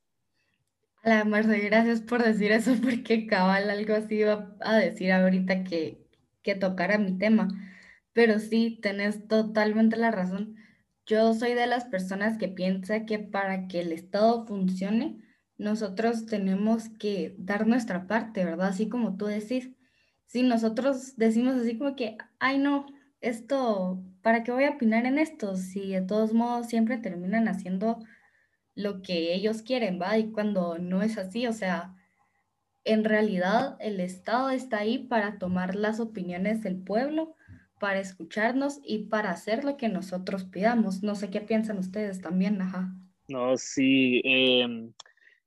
La 1.04 1.24
Marce, 1.24 1.60
gracias 1.60 2.02
por 2.02 2.24
decir 2.24 2.52
eso, 2.52 2.74
porque 2.82 3.28
cabal 3.28 3.70
algo 3.70 3.94
así 3.94 4.16
iba 4.16 4.56
a 4.62 4.78
decir 4.78 5.12
ahorita 5.12 5.64
que, 5.64 6.04
que 6.42 6.56
tocara 6.56 6.98
mi 6.98 7.16
tema. 7.16 7.48
Pero 8.12 8.40
sí, 8.40 8.80
tenés 8.82 9.28
totalmente 9.28 9.98
la 9.98 10.10
razón. 10.10 10.56
Yo 11.06 11.36
soy 11.36 11.54
de 11.54 11.68
las 11.68 11.86
personas 11.86 12.40
que 12.40 12.48
piensa 12.48 13.06
que 13.06 13.20
para 13.20 13.68
que 13.68 13.82
el 13.82 13.92
Estado 13.92 14.48
funcione, 14.48 15.22
nosotros 15.60 16.26
tenemos 16.26 16.90
que 16.90 17.36
dar 17.38 17.68
nuestra 17.68 18.08
parte, 18.08 18.44
¿verdad? 18.44 18.70
Así 18.70 18.90
como 18.90 19.16
tú 19.16 19.28
decís. 19.28 19.70
Si 20.26 20.42
nosotros 20.42 21.18
decimos 21.18 21.54
así 21.54 21.78
como 21.78 21.96
que, 21.96 22.18
ay 22.40 22.58
no, 22.58 22.88
esto, 23.22 24.04
¿para 24.25 24.44
qué 24.44 24.51
voy 24.51 24.63
a 24.63 24.72
opinar 24.72 25.05
en 25.05 25.20
esto? 25.20 25.55
Si 25.55 25.91
de 25.91 26.01
todos 26.01 26.34
modos 26.34 26.65
siempre 26.65 26.98
terminan 26.98 27.48
haciendo 27.48 28.00
lo 28.74 29.03
que 29.03 29.36
ellos 29.36 29.62
quieren, 29.62 30.01
¿va? 30.01 30.17
Y 30.17 30.32
cuando 30.32 30.79
no 30.79 31.03
es 31.03 31.20
así, 31.20 31.46
o 31.46 31.53
sea, 31.53 31.94
en 32.86 33.03
realidad 33.03 33.77
el 33.79 34.00
Estado 34.00 34.50
está 34.50 34.79
ahí 34.79 34.98
para 34.98 35.38
tomar 35.38 35.75
las 35.75 36.00
opiniones 36.00 36.63
del 36.63 36.82
pueblo, 36.82 37.36
para 37.79 38.00
escucharnos 38.00 38.79
y 38.84 39.10
para 39.10 39.29
hacer 39.29 39.63
lo 39.63 39.77
que 39.77 39.89
nosotros 39.89 40.46
pidamos. 40.46 41.03
No 41.03 41.13
sé 41.13 41.29
qué 41.29 41.41
piensan 41.41 41.77
ustedes 41.77 42.20
también, 42.20 42.60
ajá. 42.63 42.96
No, 43.27 43.55
sí, 43.58 44.24
em, 44.24 44.91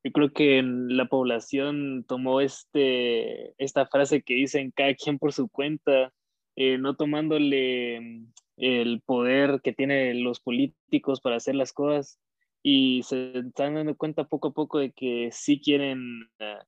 yo 0.04 0.12
creo 0.12 0.32
que 0.32 0.62
la 0.62 1.06
población 1.06 2.04
tomó 2.06 2.40
este, 2.40 3.60
esta 3.60 3.86
frase 3.86 4.22
que 4.22 4.34
dicen 4.34 4.70
cada 4.70 4.94
quien 4.94 5.18
por 5.18 5.32
su 5.32 5.48
cuenta, 5.48 6.12
eh, 6.54 6.78
no 6.78 6.94
tomándole 6.94 8.00
mm, 8.00 8.26
el 8.58 9.00
poder 9.00 9.60
que 9.62 9.72
tienen 9.72 10.22
los 10.24 10.40
políticos 10.40 11.20
para 11.20 11.36
hacer 11.36 11.54
las 11.54 11.72
cosas 11.72 12.18
y 12.62 13.02
se 13.04 13.38
están 13.38 13.74
dando 13.74 13.96
cuenta 13.96 14.24
poco 14.24 14.48
a 14.48 14.52
poco 14.52 14.78
de 14.78 14.92
que 14.92 15.30
sí 15.32 15.60
quieren, 15.60 16.28
eh, 16.38 16.58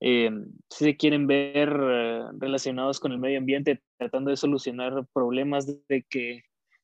eh 0.00 0.30
sí 0.70 0.84
se 0.84 0.96
quieren 0.96 1.26
ver 1.26 1.68
eh, 1.68 2.22
relacionados 2.38 3.00
con 3.00 3.12
el 3.12 3.18
medio 3.18 3.38
ambiente, 3.38 3.82
tratando 3.98 4.30
de 4.30 4.36
solucionar 4.36 5.06
problemas 5.12 5.66
de 5.88 6.04
que 6.08 6.42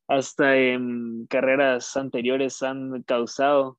hasta 0.08 0.56
en 0.56 1.26
carreras 1.26 1.96
anteriores 1.96 2.62
han 2.62 3.02
causado 3.04 3.78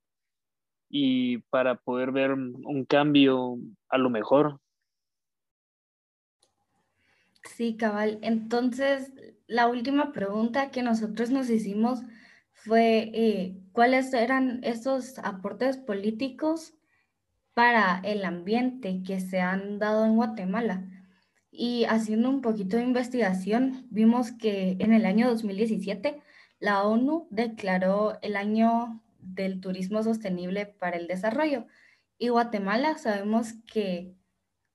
y 0.89 1.39
para 1.49 1.75
poder 1.75 2.11
ver 2.11 2.31
un 2.31 2.85
cambio 2.85 3.57
a 3.89 3.97
lo 3.97 4.09
mejor. 4.09 4.59
Sí, 7.43 7.75
cabal. 7.75 8.19
Entonces, 8.21 9.11
la 9.47 9.67
última 9.67 10.11
pregunta 10.11 10.71
que 10.71 10.83
nosotros 10.83 11.29
nos 11.29 11.49
hicimos 11.49 12.01
fue 12.53 13.11
eh, 13.13 13.57
cuáles 13.71 14.13
eran 14.13 14.63
esos 14.63 15.19
aportes 15.19 15.77
políticos 15.77 16.73
para 17.53 17.99
el 18.03 18.25
ambiente 18.25 19.03
que 19.05 19.19
se 19.19 19.41
han 19.41 19.79
dado 19.79 20.05
en 20.05 20.15
Guatemala. 20.15 20.89
Y 21.51 21.85
haciendo 21.85 22.29
un 22.29 22.41
poquito 22.41 22.77
de 22.77 22.83
investigación, 22.83 23.85
vimos 23.91 24.31
que 24.31 24.77
en 24.79 24.93
el 24.93 25.05
año 25.05 25.29
2017 25.29 26.21
la 26.59 26.83
ONU 26.83 27.27
declaró 27.29 28.17
el 28.21 28.35
año 28.37 29.03
del 29.19 29.61
turismo 29.61 30.01
sostenible 30.01 30.65
para 30.65 30.97
el 30.97 31.07
desarrollo. 31.07 31.67
Y 32.17 32.29
Guatemala 32.29 32.97
sabemos 32.97 33.53
que 33.71 34.15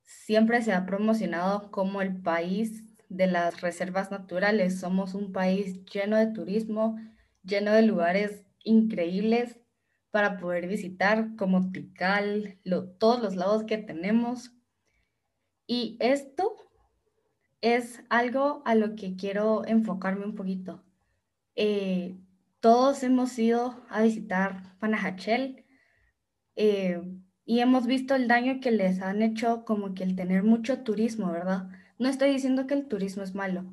siempre 0.03 0.63
se 0.63 0.73
ha 0.73 0.87
promocionado 0.87 1.71
como 1.71 2.01
el 2.01 2.21
país 2.21 2.85
de 3.09 3.27
las 3.27 3.61
reservas 3.61 4.11
naturales. 4.11 4.81
Somos 4.81 5.15
un 5.15 5.33
país 5.33 5.85
lleno 5.87 6.17
de 6.17 6.29
turismo, 6.29 6.97
lleno 7.43 7.73
de 7.73 7.83
lugares 7.83 8.45
increíbles 8.65 9.59
para 10.11 10.39
poder 10.39 10.67
visitar, 10.67 11.37
como 11.37 11.71
Tikal, 11.71 12.59
todos 12.99 13.23
los 13.23 13.37
lados 13.37 13.65
que 13.65 13.79
tenemos. 13.79 14.53
Y 15.67 15.97
esto 16.01 16.57
es 17.61 18.03
algo 18.09 18.63
a 18.65 18.75
lo 18.75 18.95
que 18.95 19.17
quiero 19.17 19.67
enfocarme 19.67 20.25
un 20.25 20.35
poquito. 20.35 20.85
Eh, 21.57 22.17
todos 22.61 23.03
hemos 23.03 23.39
ido 23.39 23.85
a 23.89 24.03
visitar 24.03 24.77
Panajachel 24.79 25.65
eh, 26.57 27.01
y 27.45 27.61
hemos 27.61 27.87
visto 27.87 28.15
el 28.15 28.29
daño 28.29 28.61
que 28.61 28.71
les 28.71 29.01
han 29.01 29.23
hecho 29.23 29.65
como 29.65 29.95
que 29.95 30.05
el 30.05 30.17
tener 30.17 30.43
mucho 30.43 30.83
turismo, 30.83 31.31
¿verdad? 31.33 31.69
No 31.99 32.09
estoy 32.09 32.31
diciendo 32.31 32.67
que 32.67 32.75
el 32.75 32.87
turismo 32.87 33.23
es 33.23 33.35
malo, 33.35 33.65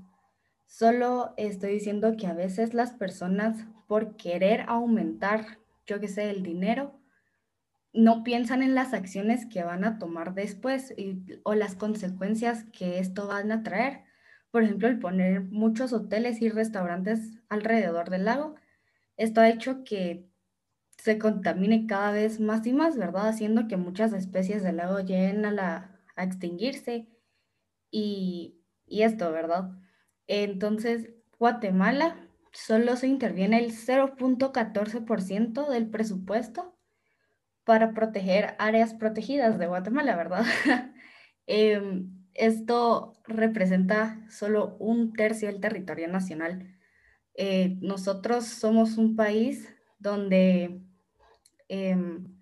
solo 0.65 1.33
estoy 1.37 1.73
diciendo 1.73 2.15
que 2.17 2.27
a 2.27 2.33
veces 2.33 2.73
las 2.73 2.91
personas 2.91 3.65
por 3.87 4.17
querer 4.17 4.65
aumentar, 4.67 5.59
yo 5.85 5.99
qué 5.99 6.07
sé, 6.07 6.29
el 6.29 6.43
dinero, 6.43 6.99
no 7.93 8.23
piensan 8.23 8.61
en 8.61 8.75
las 8.75 8.93
acciones 8.93 9.45
que 9.45 9.63
van 9.63 9.85
a 9.85 9.99
tomar 9.99 10.33
después 10.33 10.93
o 11.43 11.53
las 11.53 11.75
consecuencias 11.75 12.65
que 12.73 12.99
esto 12.99 13.27
van 13.27 13.51
a 13.51 13.63
traer. 13.63 14.01
Por 14.51 14.63
ejemplo, 14.63 14.89
el 14.89 14.99
poner 14.99 15.41
muchos 15.41 15.93
hoteles 15.93 16.41
y 16.41 16.49
restaurantes 16.49 17.31
alrededor 17.47 18.09
del 18.09 18.25
lago 18.25 18.55
esto 19.17 19.41
ha 19.41 19.49
hecho 19.49 19.83
que 19.83 20.29
se 20.97 21.17
contamine 21.17 21.87
cada 21.87 22.11
vez 22.11 22.39
más 22.39 22.65
y 22.67 22.73
más, 22.73 22.97
¿verdad? 22.97 23.29
Haciendo 23.29 23.67
que 23.67 23.77
muchas 23.77 24.13
especies 24.13 24.63
del 24.63 24.77
lago 24.77 24.99
lleguen 24.99 25.45
a, 25.45 25.51
la, 25.51 26.01
a 26.15 26.23
extinguirse 26.23 27.07
y, 27.97 28.61
esto, 28.87 29.31
¿verdad? 29.31 29.71
Entonces, 30.27 31.13
Guatemala 31.39 32.27
solo 32.51 32.97
se 32.97 33.07
interviene 33.07 33.59
el 33.59 33.71
0.14% 33.71 35.69
del 35.69 35.89
presupuesto 35.89 36.77
para 37.63 37.93
proteger 37.93 38.55
áreas 38.59 38.93
protegidas 38.93 39.57
de 39.57 39.67
Guatemala, 39.67 40.15
¿verdad? 40.15 40.45
Em, 41.47 42.09
esto 42.33 43.21
representa 43.27 44.25
solo 44.31 44.77
un 44.79 45.13
tercio 45.13 45.47
del 45.47 45.61
territorio 45.61 46.07
nacional. 46.07 46.75
Eh, 47.35 47.77
nosotros 47.81 48.45
somos 48.45 48.97
un 48.97 49.15
país 49.15 49.69
donde 49.99 50.81
em, 51.67 52.35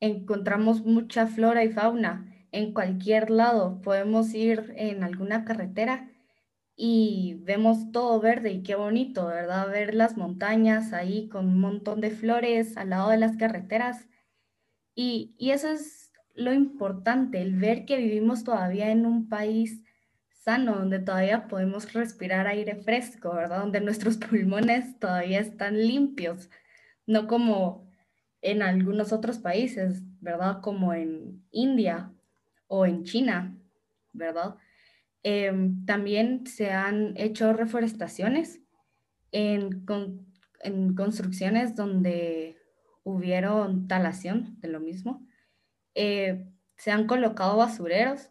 encontramos 0.00 0.86
mucha 0.86 1.26
flora 1.26 1.64
y 1.64 1.70
fauna 1.70 2.29
en 2.52 2.72
cualquier 2.72 3.30
lado. 3.30 3.80
Podemos 3.82 4.34
ir 4.34 4.72
en 4.76 5.04
alguna 5.04 5.44
carretera 5.44 6.10
y 6.76 7.36
vemos 7.42 7.92
todo 7.92 8.20
verde 8.20 8.52
y 8.52 8.62
qué 8.62 8.74
bonito, 8.74 9.26
¿verdad? 9.26 9.68
Ver 9.70 9.94
las 9.94 10.16
montañas 10.16 10.92
ahí 10.92 11.28
con 11.28 11.46
un 11.46 11.60
montón 11.60 12.00
de 12.00 12.10
flores 12.10 12.76
al 12.76 12.90
lado 12.90 13.10
de 13.10 13.18
las 13.18 13.36
carreteras. 13.36 14.08
Y, 14.94 15.34
y 15.38 15.50
eso 15.50 15.68
es 15.68 16.12
lo 16.34 16.52
importante, 16.52 17.42
el 17.42 17.56
ver 17.56 17.84
que 17.84 17.98
vivimos 17.98 18.44
todavía 18.44 18.90
en 18.90 19.04
un 19.06 19.28
país 19.28 19.82
sano, 20.30 20.76
donde 20.76 21.00
todavía 21.00 21.48
podemos 21.48 21.92
respirar 21.92 22.46
aire 22.46 22.76
fresco, 22.76 23.34
¿verdad? 23.34 23.60
Donde 23.60 23.80
nuestros 23.80 24.16
pulmones 24.30 24.98
todavía 24.98 25.40
están 25.40 25.76
limpios, 25.78 26.50
no 27.06 27.26
como 27.26 27.90
en 28.40 28.62
algunos 28.62 29.12
otros 29.12 29.38
países, 29.38 30.02
¿verdad? 30.20 30.60
Como 30.62 30.94
en 30.94 31.44
India 31.50 32.12
o 32.72 32.86
en 32.86 33.02
China, 33.02 33.58
¿verdad? 34.12 34.54
Em, 35.24 35.84
también 35.84 36.46
se 36.46 36.70
han 36.70 37.14
hecho 37.16 37.52
reforestaciones 37.52 38.60
en, 39.32 39.84
en 40.60 40.94
construcciones 40.94 41.74
donde 41.74 42.56
hubieron 43.02 43.88
talación 43.88 44.56
de 44.60 44.68
lo 44.68 44.78
mismo. 44.78 45.26
Eh, 45.96 46.46
se 46.76 46.92
han 46.92 47.08
colocado 47.08 47.56
basureros 47.56 48.30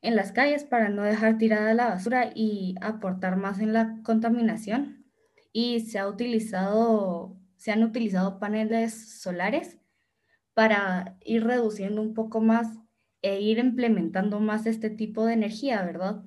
en 0.00 0.16
las 0.16 0.32
calles 0.32 0.64
para 0.64 0.88
no 0.88 1.02
dejar 1.02 1.36
tirada 1.36 1.74
la 1.74 1.90
basura 1.90 2.32
y 2.34 2.74
aportar 2.80 3.36
más 3.36 3.60
en 3.60 3.74
la 3.74 3.98
contaminación. 4.02 5.04
Y 5.52 5.80
se, 5.80 5.98
ha 5.98 6.08
utilizado, 6.08 7.36
se 7.56 7.70
han 7.70 7.84
utilizado 7.84 8.38
paneles 8.38 9.20
solares 9.20 9.78
para 10.54 11.18
ir 11.20 11.44
reduciendo 11.44 12.00
un 12.00 12.14
poco 12.14 12.40
más 12.40 12.81
e 13.22 13.40
ir 13.40 13.58
implementando 13.58 14.40
más 14.40 14.66
este 14.66 14.90
tipo 14.90 15.24
de 15.24 15.34
energía, 15.34 15.82
¿verdad? 15.82 16.24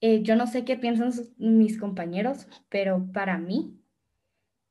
Eh, 0.00 0.22
yo 0.22 0.36
no 0.36 0.46
sé 0.46 0.64
qué 0.64 0.76
piensan 0.76 1.12
mis 1.38 1.78
compañeros, 1.78 2.46
pero 2.68 3.10
para 3.12 3.38
mí, 3.38 3.80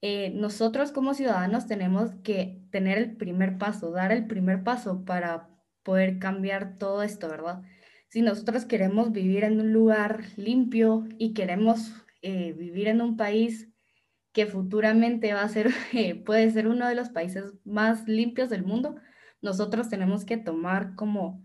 eh, 0.01 0.29
nosotros 0.31 0.91
como 0.91 1.15
ciudadanos 1.15 1.67
tenemos 1.67 2.11
que 2.23 2.61
tener 2.71 2.97
el 2.99 3.17
primer 3.17 3.57
paso, 3.57 3.91
dar 3.91 4.11
el 4.11 4.27
primer 4.27 4.63
paso 4.63 5.03
para 5.03 5.49
poder 5.83 6.19
cambiar 6.19 6.75
todo 6.77 7.01
esto, 7.01 7.27
¿verdad? 7.27 7.63
Si 8.09 8.21
nosotros 8.21 8.65
queremos 8.65 9.11
vivir 9.11 9.43
en 9.43 9.59
un 9.59 9.73
lugar 9.73 10.25
limpio 10.37 11.05
y 11.17 11.33
queremos 11.33 11.91
eh, 12.21 12.53
vivir 12.53 12.87
en 12.87 13.01
un 13.01 13.17
país 13.17 13.69
que 14.31 14.45
futuramente 14.45 15.33
va 15.33 15.41
a 15.43 15.49
ser, 15.49 15.71
puede 16.25 16.51
ser 16.51 16.67
uno 16.67 16.87
de 16.87 16.95
los 16.95 17.09
países 17.09 17.53
más 17.63 18.07
limpios 18.07 18.49
del 18.49 18.63
mundo, 18.63 18.95
nosotros 19.41 19.89
tenemos 19.89 20.25
que 20.25 20.37
tomar 20.37 20.95
como 20.95 21.44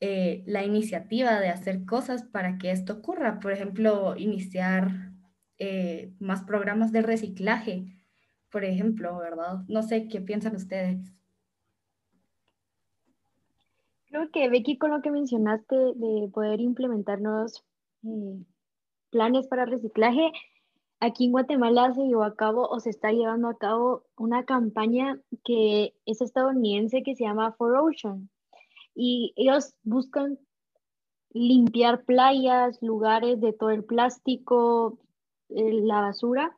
eh, 0.00 0.42
la 0.46 0.64
iniciativa 0.64 1.40
de 1.40 1.48
hacer 1.48 1.86
cosas 1.86 2.22
para 2.22 2.58
que 2.58 2.70
esto 2.70 2.94
ocurra. 2.94 3.40
Por 3.40 3.52
ejemplo, 3.52 4.14
iniciar 4.16 5.12
eh, 5.58 6.12
más 6.18 6.42
programas 6.42 6.92
de 6.92 7.00
reciclaje, 7.02 7.86
por 8.50 8.64
ejemplo, 8.64 9.16
¿verdad? 9.16 9.64
No 9.68 9.82
sé 9.82 10.08
qué 10.08 10.20
piensan 10.20 10.54
ustedes. 10.54 11.12
Creo 14.06 14.30
que 14.30 14.48
Becky, 14.50 14.78
con 14.78 14.90
lo 14.90 15.00
que 15.00 15.10
mencionaste 15.10 15.74
de 15.74 16.28
poder 16.32 16.60
implementar 16.60 17.20
nuevos 17.20 17.64
eh, 18.04 18.44
planes 19.10 19.48
para 19.48 19.64
reciclaje, 19.64 20.30
aquí 21.00 21.24
en 21.24 21.32
Guatemala 21.32 21.92
se 21.94 22.02
llevó 22.02 22.24
a 22.24 22.36
cabo 22.36 22.68
o 22.68 22.80
se 22.80 22.90
está 22.90 23.12
llevando 23.12 23.48
a 23.48 23.58
cabo 23.58 24.04
una 24.16 24.44
campaña 24.44 25.18
que 25.42 25.94
es 26.04 26.20
estadounidense 26.20 27.02
que 27.02 27.16
se 27.16 27.24
llama 27.24 27.52
For 27.52 27.76
Ocean. 27.76 28.28
Y 28.96 29.32
ellos 29.36 29.74
buscan 29.84 30.38
limpiar 31.30 32.04
playas, 32.04 32.82
lugares 32.82 33.40
de 33.40 33.52
todo 33.52 33.70
el 33.70 33.84
plástico, 33.84 34.98
eh, 35.50 35.72
la 35.82 36.00
basura. 36.00 36.56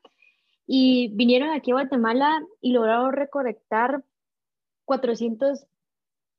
Y 0.66 1.08
vinieron 1.14 1.50
aquí 1.50 1.72
a 1.72 1.74
Guatemala 1.74 2.42
y 2.60 2.72
lograron 2.72 3.12
recolectar 3.12 4.04
400 4.84 5.66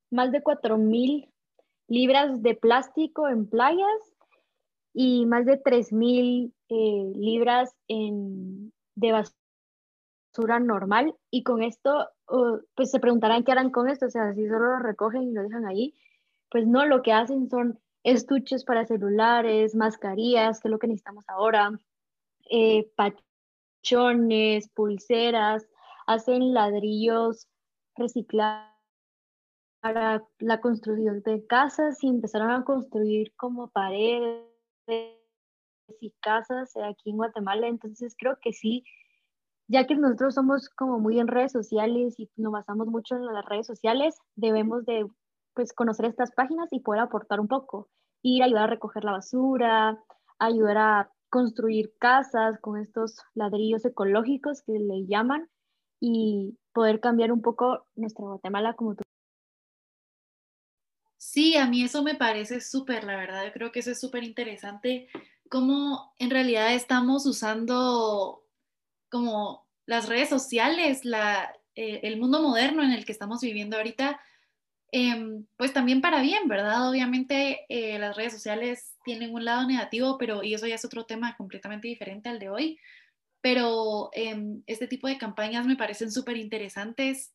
más 0.10 0.32
de 0.32 0.42
4.000 0.42 1.30
libras 1.88 2.42
de 2.42 2.56
plástico 2.56 3.28
en 3.28 3.48
playas 3.48 4.16
y 4.94 5.26
más 5.26 5.46
de 5.46 5.62
3.000 5.62 6.54
eh, 6.70 7.12
libras 7.16 7.76
en, 7.88 8.72
de 8.96 9.12
basura 9.12 9.40
normal. 10.40 11.16
Y 11.32 11.44
con 11.44 11.64
esto, 11.64 12.10
uh, 12.30 12.60
pues 12.76 12.92
se 12.92 13.00
preguntarán 13.00 13.44
qué 13.44 13.52
harán 13.52 13.72
con 13.72 13.90
esto, 13.90 14.08
o 14.08 14.10
sea, 14.10 14.34
si 14.34 14.48
solo 14.48 14.78
lo 14.78 14.80
recogen 14.80 15.24
y 15.24 15.34
lo 15.34 15.44
dejan 15.44 15.66
ahí. 15.66 15.94
Pues 16.50 16.68
no, 16.68 16.86
lo 16.86 17.02
que 17.02 17.14
hacen 17.14 17.50
son 17.50 17.80
estuches 18.04 18.64
para 18.64 18.86
celulares, 18.86 19.76
mascarillas, 19.76 20.60
que 20.60 20.68
es 20.68 20.72
lo 20.72 20.80
que 20.80 20.88
necesitamos 20.88 21.26
ahora, 21.28 21.72
eh, 22.50 22.92
pachones, 22.96 24.70
pulseras, 24.70 25.68
hacen 26.08 26.54
ladrillos 26.54 27.48
reciclados 27.96 28.70
para 29.82 30.24
la 30.40 30.60
construcción 30.60 31.22
de 31.22 31.46
casas 31.46 32.04
y 32.04 32.08
empezaron 32.08 32.52
a 32.52 32.64
construir 32.64 33.34
como 33.36 33.70
paredes 33.70 34.44
y 36.02 36.12
casas 36.20 36.76
aquí 36.78 37.12
en 37.12 37.18
Guatemala. 37.18 37.68
Entonces 37.68 38.16
creo 38.18 38.38
que 38.42 38.54
sí, 38.54 38.84
ya 39.70 39.86
que 39.86 39.96
nosotros 39.96 40.34
somos 40.34 40.68
como 40.70 41.00
muy 41.00 41.20
en 41.20 41.28
redes 41.28 41.52
sociales 41.52 42.16
y 42.18 42.30
nos 42.36 42.52
basamos 42.52 42.88
mucho 42.88 43.16
en 43.16 43.26
las 43.26 43.46
redes 43.46 43.68
sociales, 43.68 44.18
debemos 44.36 44.84
de 44.86 45.08
pues 45.54 45.74
conocer 45.74 46.06
estas 46.06 46.32
páginas 46.32 46.68
y 46.72 46.80
poder 46.80 47.02
aportar 47.02 47.40
un 47.40 47.48
poco, 47.48 47.88
ir 48.24 48.42
a 48.42 48.48
ayudar 48.48 48.64
a 48.64 48.72
recoger 48.72 49.04
la 49.04 49.12
basura, 49.12 50.04
ayudar 50.40 50.78
a 50.78 51.12
construir 51.30 51.94
casas 52.00 52.60
con 52.60 52.80
estos 52.80 53.18
ladrillos 53.36 53.86
ecológicos 53.86 54.64
que 54.64 54.74
le 54.74 55.06
llaman 55.06 55.48
y 56.00 56.58
poder 56.74 57.00
cambiar 57.00 57.32
un 57.32 57.44
poco 57.44 57.86
nuestra 57.96 58.26
Guatemala 58.26 58.74
como 58.74 58.96
tú 58.96 59.04
Sí, 61.18 61.58
a 61.58 61.68
mí 61.68 61.84
eso 61.84 62.02
me 62.02 62.16
parece 62.16 62.60
súper, 62.60 63.04
la 63.04 63.18
verdad, 63.18 63.46
yo 63.46 63.52
creo 63.52 63.72
que 63.72 63.82
eso 63.82 63.92
es 63.92 64.00
súper 64.00 64.24
interesante, 64.24 65.10
cómo 65.48 66.16
en 66.18 66.32
realidad 66.32 66.74
estamos 66.74 67.28
usando 67.28 68.49
como 69.10 69.68
las 69.86 70.08
redes 70.08 70.30
sociales, 70.30 71.04
la, 71.04 71.54
eh, 71.76 72.02
el 72.04 72.20
mundo 72.20 72.42
moderno 72.42 72.84
en 72.84 72.92
el 72.92 73.06
que 73.06 73.12
estamos 73.12 73.42
viviendo 73.42 73.78
ahorita, 73.78 74.20
em, 74.92 75.46
pues 75.58 75.74
también 75.74 76.02
para 76.02 76.22
bien, 76.22 76.48
¿verdad? 76.48 76.90
Obviamente 76.90 77.66
eh, 77.70 78.00
las 78.00 78.16
redes 78.16 78.34
sociales 78.34 78.96
tienen 79.04 79.34
un 79.34 79.46
lado 79.46 79.68
negativo, 79.68 80.18
pero 80.18 80.44
y 80.44 80.54
eso 80.54 80.68
ya 80.68 80.76
es 80.76 80.86
otro 80.86 81.06
tema 81.06 81.36
completamente 81.38 81.88
diferente 81.88 82.30
al 82.30 82.40
de 82.40 82.50
hoy, 82.50 82.80
pero 83.42 84.10
em, 84.14 84.64
este 84.68 84.88
tipo 84.88 85.08
de 85.08 85.18
campañas 85.18 85.66
me 85.66 85.78
parecen 85.78 86.12
súper 86.12 86.38
interesantes. 86.38 87.34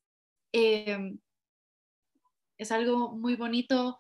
Em, 0.53 1.19
es 2.59 2.71
algo 2.73 3.13
muy 3.13 3.37
bonito 3.37 3.99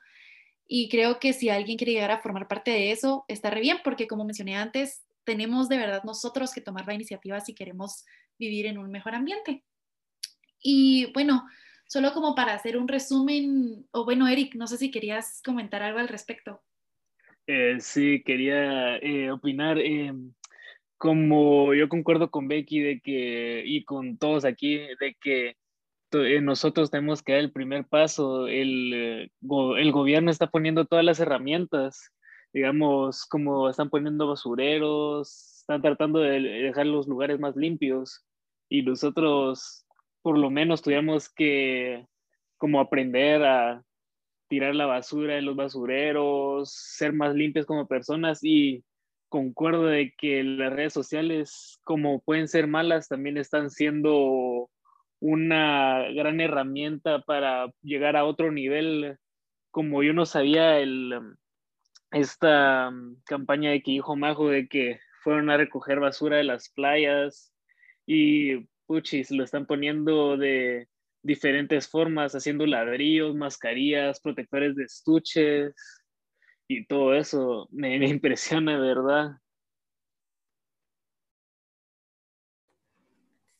y 0.66 0.88
creo 0.88 1.18
que 1.18 1.32
si 1.32 1.48
alguien 1.50 1.76
quiere 1.76 1.92
llegar 1.92 2.10
a 2.10 2.20
formar 2.20 2.48
parte 2.48 2.70
de 2.70 2.90
eso, 2.92 3.24
está 3.28 3.50
re 3.50 3.60
bien, 3.60 3.78
porque 3.84 4.06
como 4.06 4.24
mencioné 4.24 4.56
antes, 4.56 5.04
tenemos 5.24 5.68
de 5.68 5.78
verdad 5.78 6.02
nosotros 6.04 6.52
que 6.52 6.60
tomar 6.60 6.86
la 6.86 6.94
iniciativa 6.94 7.40
si 7.40 7.54
queremos 7.54 8.04
vivir 8.38 8.66
en 8.66 8.78
un 8.78 8.90
mejor 8.90 9.14
ambiente. 9.14 9.64
Y 10.62 11.12
bueno, 11.12 11.44
solo 11.86 12.12
como 12.12 12.34
para 12.34 12.54
hacer 12.54 12.76
un 12.76 12.88
resumen, 12.88 13.86
o 13.92 14.04
bueno, 14.04 14.28
Eric, 14.28 14.54
no 14.54 14.66
sé 14.66 14.78
si 14.78 14.90
querías 14.90 15.42
comentar 15.44 15.82
algo 15.82 15.98
al 15.98 16.08
respecto. 16.08 16.62
Eh, 17.46 17.76
sí, 17.80 18.22
quería 18.24 18.96
eh, 18.96 19.30
opinar. 19.30 19.78
Eh, 19.78 20.12
como 20.96 21.74
yo 21.74 21.88
concuerdo 21.88 22.30
con 22.30 22.48
Becky 22.48 22.80
de 22.80 23.00
que, 23.00 23.62
y 23.66 23.84
con 23.84 24.16
todos 24.16 24.44
aquí, 24.44 24.78
de 24.78 25.16
que 25.20 25.56
eh, 26.12 26.40
nosotros 26.40 26.90
tenemos 26.90 27.22
que 27.22 27.32
dar 27.32 27.40
el 27.42 27.52
primer 27.52 27.86
paso. 27.86 28.46
El, 28.46 28.92
eh, 28.94 29.30
el 29.78 29.92
gobierno 29.92 30.30
está 30.30 30.46
poniendo 30.48 30.86
todas 30.86 31.04
las 31.04 31.20
herramientas, 31.20 32.10
digamos, 32.54 33.26
como 33.26 33.68
están 33.68 33.90
poniendo 33.90 34.28
basureros, 34.28 35.58
están 35.60 35.82
tratando 35.82 36.20
de 36.20 36.40
dejar 36.40 36.86
los 36.86 37.08
lugares 37.08 37.40
más 37.40 37.56
limpios 37.56 38.24
y 38.68 38.82
nosotros 38.82 39.84
por 40.22 40.38
lo 40.38 40.50
menos 40.50 40.80
tuviéramos 40.80 41.28
que 41.28 42.06
como 42.56 42.80
aprender 42.80 43.44
a 43.44 43.82
tirar 44.48 44.76
la 44.76 44.86
basura 44.86 45.36
en 45.36 45.46
los 45.46 45.56
basureros, 45.56 46.72
ser 46.72 47.12
más 47.12 47.34
limpios 47.34 47.66
como 47.66 47.88
personas 47.88 48.38
y 48.44 48.84
concuerdo 49.28 49.86
de 49.86 50.14
que 50.16 50.44
las 50.44 50.72
redes 50.72 50.92
sociales 50.92 51.80
como 51.82 52.22
pueden 52.22 52.46
ser 52.46 52.68
malas 52.68 53.08
también 53.08 53.36
están 53.36 53.68
siendo 53.68 54.70
una 55.18 56.08
gran 56.14 56.40
herramienta 56.40 57.20
para 57.22 57.72
llegar 57.82 58.16
a 58.16 58.24
otro 58.24 58.52
nivel. 58.52 59.18
Como 59.72 60.04
yo 60.04 60.12
no 60.12 60.24
sabía 60.24 60.78
el, 60.78 61.36
esta 62.14 62.90
mm, 62.90 63.22
campaña 63.24 63.70
de 63.70 63.82
que 63.82 63.92
dijo 63.92 64.16
Majo 64.16 64.48
de 64.48 64.68
que 64.68 64.98
fueron 65.22 65.50
a 65.50 65.56
recoger 65.56 66.00
basura 66.00 66.36
de 66.38 66.44
las 66.44 66.68
playas 66.70 67.52
y 68.06 68.66
puchis, 68.86 69.30
lo 69.30 69.44
están 69.44 69.66
poniendo 69.66 70.36
de 70.36 70.88
diferentes 71.22 71.88
formas, 71.88 72.34
haciendo 72.34 72.66
ladrillos, 72.66 73.34
mascarillas, 73.34 74.20
protectores 74.20 74.76
de 74.76 74.84
estuches 74.84 75.74
y 76.68 76.86
todo 76.86 77.14
eso. 77.14 77.68
Me, 77.70 77.98
me 77.98 78.08
impresiona, 78.08 78.78
¿verdad? 78.78 79.32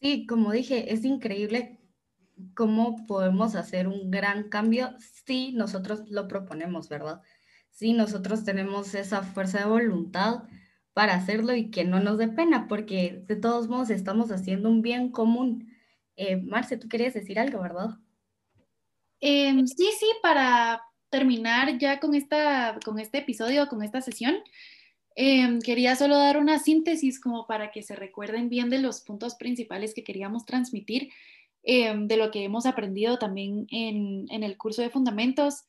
Sí, 0.00 0.26
como 0.26 0.52
dije, 0.52 0.92
es 0.92 1.04
increíble 1.04 1.80
cómo 2.54 3.06
podemos 3.06 3.54
hacer 3.54 3.88
un 3.88 4.10
gran 4.10 4.50
cambio 4.50 4.94
si 4.98 5.52
nosotros 5.52 6.02
lo 6.10 6.28
proponemos, 6.28 6.88
¿verdad? 6.88 7.22
Si 7.74 7.92
nosotros 7.92 8.44
tenemos 8.44 8.94
esa 8.94 9.22
fuerza 9.22 9.58
de 9.58 9.66
voluntad 9.66 10.44
para 10.94 11.14
hacerlo 11.14 11.54
y 11.54 11.70
que 11.70 11.84
no 11.84 12.00
nos 12.00 12.18
dé 12.18 12.28
pena, 12.28 12.66
porque 12.66 13.22
de 13.26 13.36
todos 13.36 13.68
modos 13.68 13.90
estamos 13.90 14.30
haciendo 14.30 14.70
un 14.70 14.80
bien 14.80 15.10
común. 15.10 15.70
Eh, 16.16 16.36
Marce, 16.36 16.78
tú 16.78 16.88
querías 16.88 17.12
decir 17.12 17.38
algo, 17.38 17.60
¿verdad? 17.60 17.98
Em, 19.20 19.66
sí, 19.66 19.90
sí, 19.98 20.06
para 20.22 20.82
terminar 21.10 21.78
ya 21.78 22.00
con, 22.00 22.14
esta, 22.14 22.78
con 22.84 22.98
este 22.98 23.18
episodio, 23.18 23.68
con 23.68 23.82
esta 23.82 24.00
sesión, 24.00 24.36
Em, 25.16 25.60
quería 25.60 25.94
solo 25.94 26.16
dar 26.18 26.38
una 26.38 26.58
síntesis 26.58 27.20
como 27.20 27.46
para 27.46 27.70
que 27.70 27.82
se 27.82 27.94
recuerden 27.94 28.48
bien 28.48 28.68
de 28.68 28.80
los 28.80 29.00
puntos 29.00 29.36
principales 29.36 29.94
que 29.94 30.02
queríamos 30.02 30.44
transmitir, 30.44 31.10
em, 31.62 32.08
de 32.08 32.16
lo 32.16 32.30
que 32.32 32.42
hemos 32.44 32.66
aprendido 32.66 33.16
también 33.18 33.66
en, 33.70 34.42
el 34.42 34.56
curso 34.56 34.82
de 34.82 34.90
fundamentos 34.90 35.64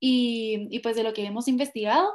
y, 0.00 0.78
pues 0.80 0.96
de 0.96 1.02
lo 1.02 1.12
que 1.12 1.24
hemos 1.24 1.48
investigado. 1.48 2.12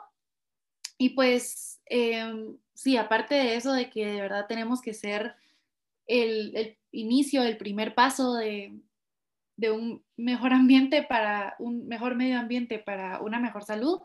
Y 0.97 1.09
pues 1.09 1.81
em, 1.85 2.57
sí, 2.73 2.97
aparte 2.97 3.35
de 3.35 3.55
eso, 3.55 3.73
de 3.73 3.89
que 3.89 4.05
de 4.05 4.21
verdad 4.21 4.45
tenemos 4.47 4.81
que 4.81 4.93
ser 4.93 5.35
el, 6.07 6.55
el 6.55 6.77
inicio, 6.91 7.43
el 7.43 7.57
primer 7.57 7.95
paso 7.95 8.35
de, 8.35 8.73
de 9.55 9.71
un 9.71 10.03
mejor 10.17 10.53
ambiente 10.53 11.03
para 11.03 11.55
un 11.59 11.87
mejor 11.87 12.15
medio 12.15 12.39
ambiente 12.39 12.79
para 12.79 13.21
una 13.21 13.39
mejor 13.39 13.63
salud. 13.63 14.01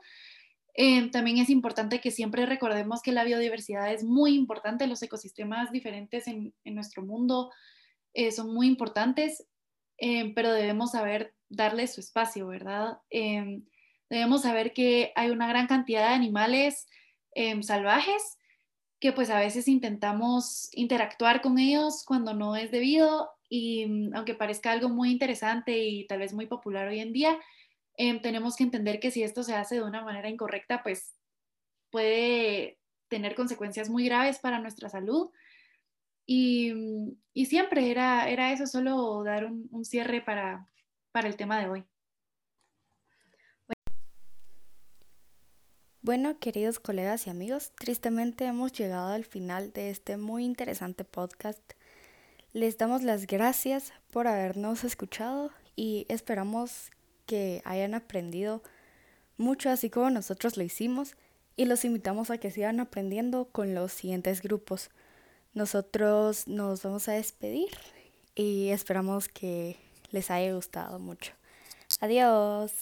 Eh, 0.74 1.10
también 1.10 1.38
es 1.38 1.50
importante 1.50 2.00
que 2.00 2.10
siempre 2.10 2.46
recordemos 2.46 3.02
que 3.02 3.12
la 3.12 3.24
biodiversidad 3.24 3.92
es 3.92 4.04
muy 4.04 4.34
importante, 4.34 4.86
los 4.86 5.02
ecosistemas 5.02 5.72
diferentes 5.72 6.28
en, 6.28 6.54
nuestro 6.64 7.02
mundo 7.02 7.50
eh, 8.14 8.30
son 8.30 8.54
muy 8.54 8.68
importantes, 8.68 9.44
eh, 9.98 10.32
pero 10.34 10.52
debemos 10.52 10.92
saber 10.92 11.34
darle 11.48 11.87
su 11.87 12.00
espacio, 12.00 12.46
¿verdad? 12.46 12.98
debemos 14.11 14.42
saber 14.42 14.72
que 14.72 15.12
hay 15.16 15.30
una 15.30 15.48
gran 15.48 15.66
cantidad 15.66 16.08
de 16.08 16.14
animales 16.14 16.87
salvajes 17.61 18.38
que 19.00 19.12
pues 19.12 19.30
a 19.30 19.38
veces 19.38 19.68
intentamos 19.68 20.68
interactuar 20.72 21.40
con 21.40 21.58
ellos 21.58 22.04
cuando 22.04 22.34
no 22.34 22.56
es 22.56 22.70
debido 22.70 23.30
y 23.48 23.87
mm, 23.87 24.14
aunque 24.14 24.34
parezca 24.34 24.72
algo 24.72 24.88
muy 24.88 25.11
interesante 25.11 25.78
y 25.78 26.06
tal 26.06 26.20
vez 26.20 26.32
muy 26.34 26.46
popular 26.46 26.88
hoy 26.88 27.00
en 27.00 27.12
día, 27.12 27.38
em, 27.96 28.20
tenemos 28.20 28.56
que 28.56 28.64
entender 28.64 29.00
que 29.00 29.11
si 29.11 29.22
esto 29.22 29.42
se 29.42 29.54
hace 29.54 29.76
de 29.76 29.82
una 29.84 30.02
manera 30.02 30.28
incorrecta, 30.28 30.82
pues 30.82 31.14
puede 31.90 32.78
tener 33.08 33.34
consecuencias 33.34 33.88
muy 33.90 34.04
graves 34.06 34.38
para 34.38 34.61
nuestra 34.61 34.88
salud. 34.88 35.30
Y, 36.26 36.72
mm, 36.74 37.44
siempre 37.46 37.90
era, 37.90 38.28
era 38.28 38.52
eso, 38.52 38.66
solo 38.66 39.22
dar 39.24 39.46
un 39.46 39.84
cierre 39.84 40.20
para, 40.20 40.68
para 41.18 41.26
el 41.26 41.37
tema 41.37 41.59
de 41.59 41.68
hoy. 41.68 41.85
Bueno, 46.00 46.38
queridos 46.38 46.78
colegas 46.78 47.26
y 47.26 47.31
amigos, 47.31 47.72
tristemente 47.74 48.44
hemos 48.44 48.70
llegado 48.70 49.12
al 49.12 49.24
final 49.24 49.72
de 49.72 49.90
este 49.90 50.16
muy 50.16 50.44
interesante 50.44 51.02
podcast. 51.02 51.72
Les 52.52 52.78
damos 52.78 53.02
las 53.02 53.26
gracias 53.26 53.92
por 54.12 54.28
habernos 54.28 54.85
escuchado 54.85 55.50
y 55.74 56.07
esperamos 56.09 56.92
que 57.26 57.62
hayan 57.64 57.94
aprendido 57.94 58.62
mucho 59.38 59.70
así 59.70 59.90
como 59.90 60.11
nosotros 60.11 60.57
lo 60.57 60.62
hicimos 60.62 61.16
y 61.57 61.64
los 61.64 61.85
invitamos 61.85 62.31
a 62.31 62.38
que 62.38 62.52
sigan 62.52 62.78
aprendiendo 62.78 63.46
con 63.50 63.74
los 63.74 63.92
siguientes 63.92 64.40
grupos. 64.40 64.90
Nosotros 65.52 66.46
nos 66.46 66.85
vamos 66.85 67.09
a 67.09 67.14
despedir 67.14 67.70
y 68.37 68.68
esperamos 68.68 69.26
que 69.26 69.88
les 70.11 70.31
haya 70.31 70.55
gustado 70.55 70.99
mucho. 70.99 71.33
Adiós. 72.01 72.73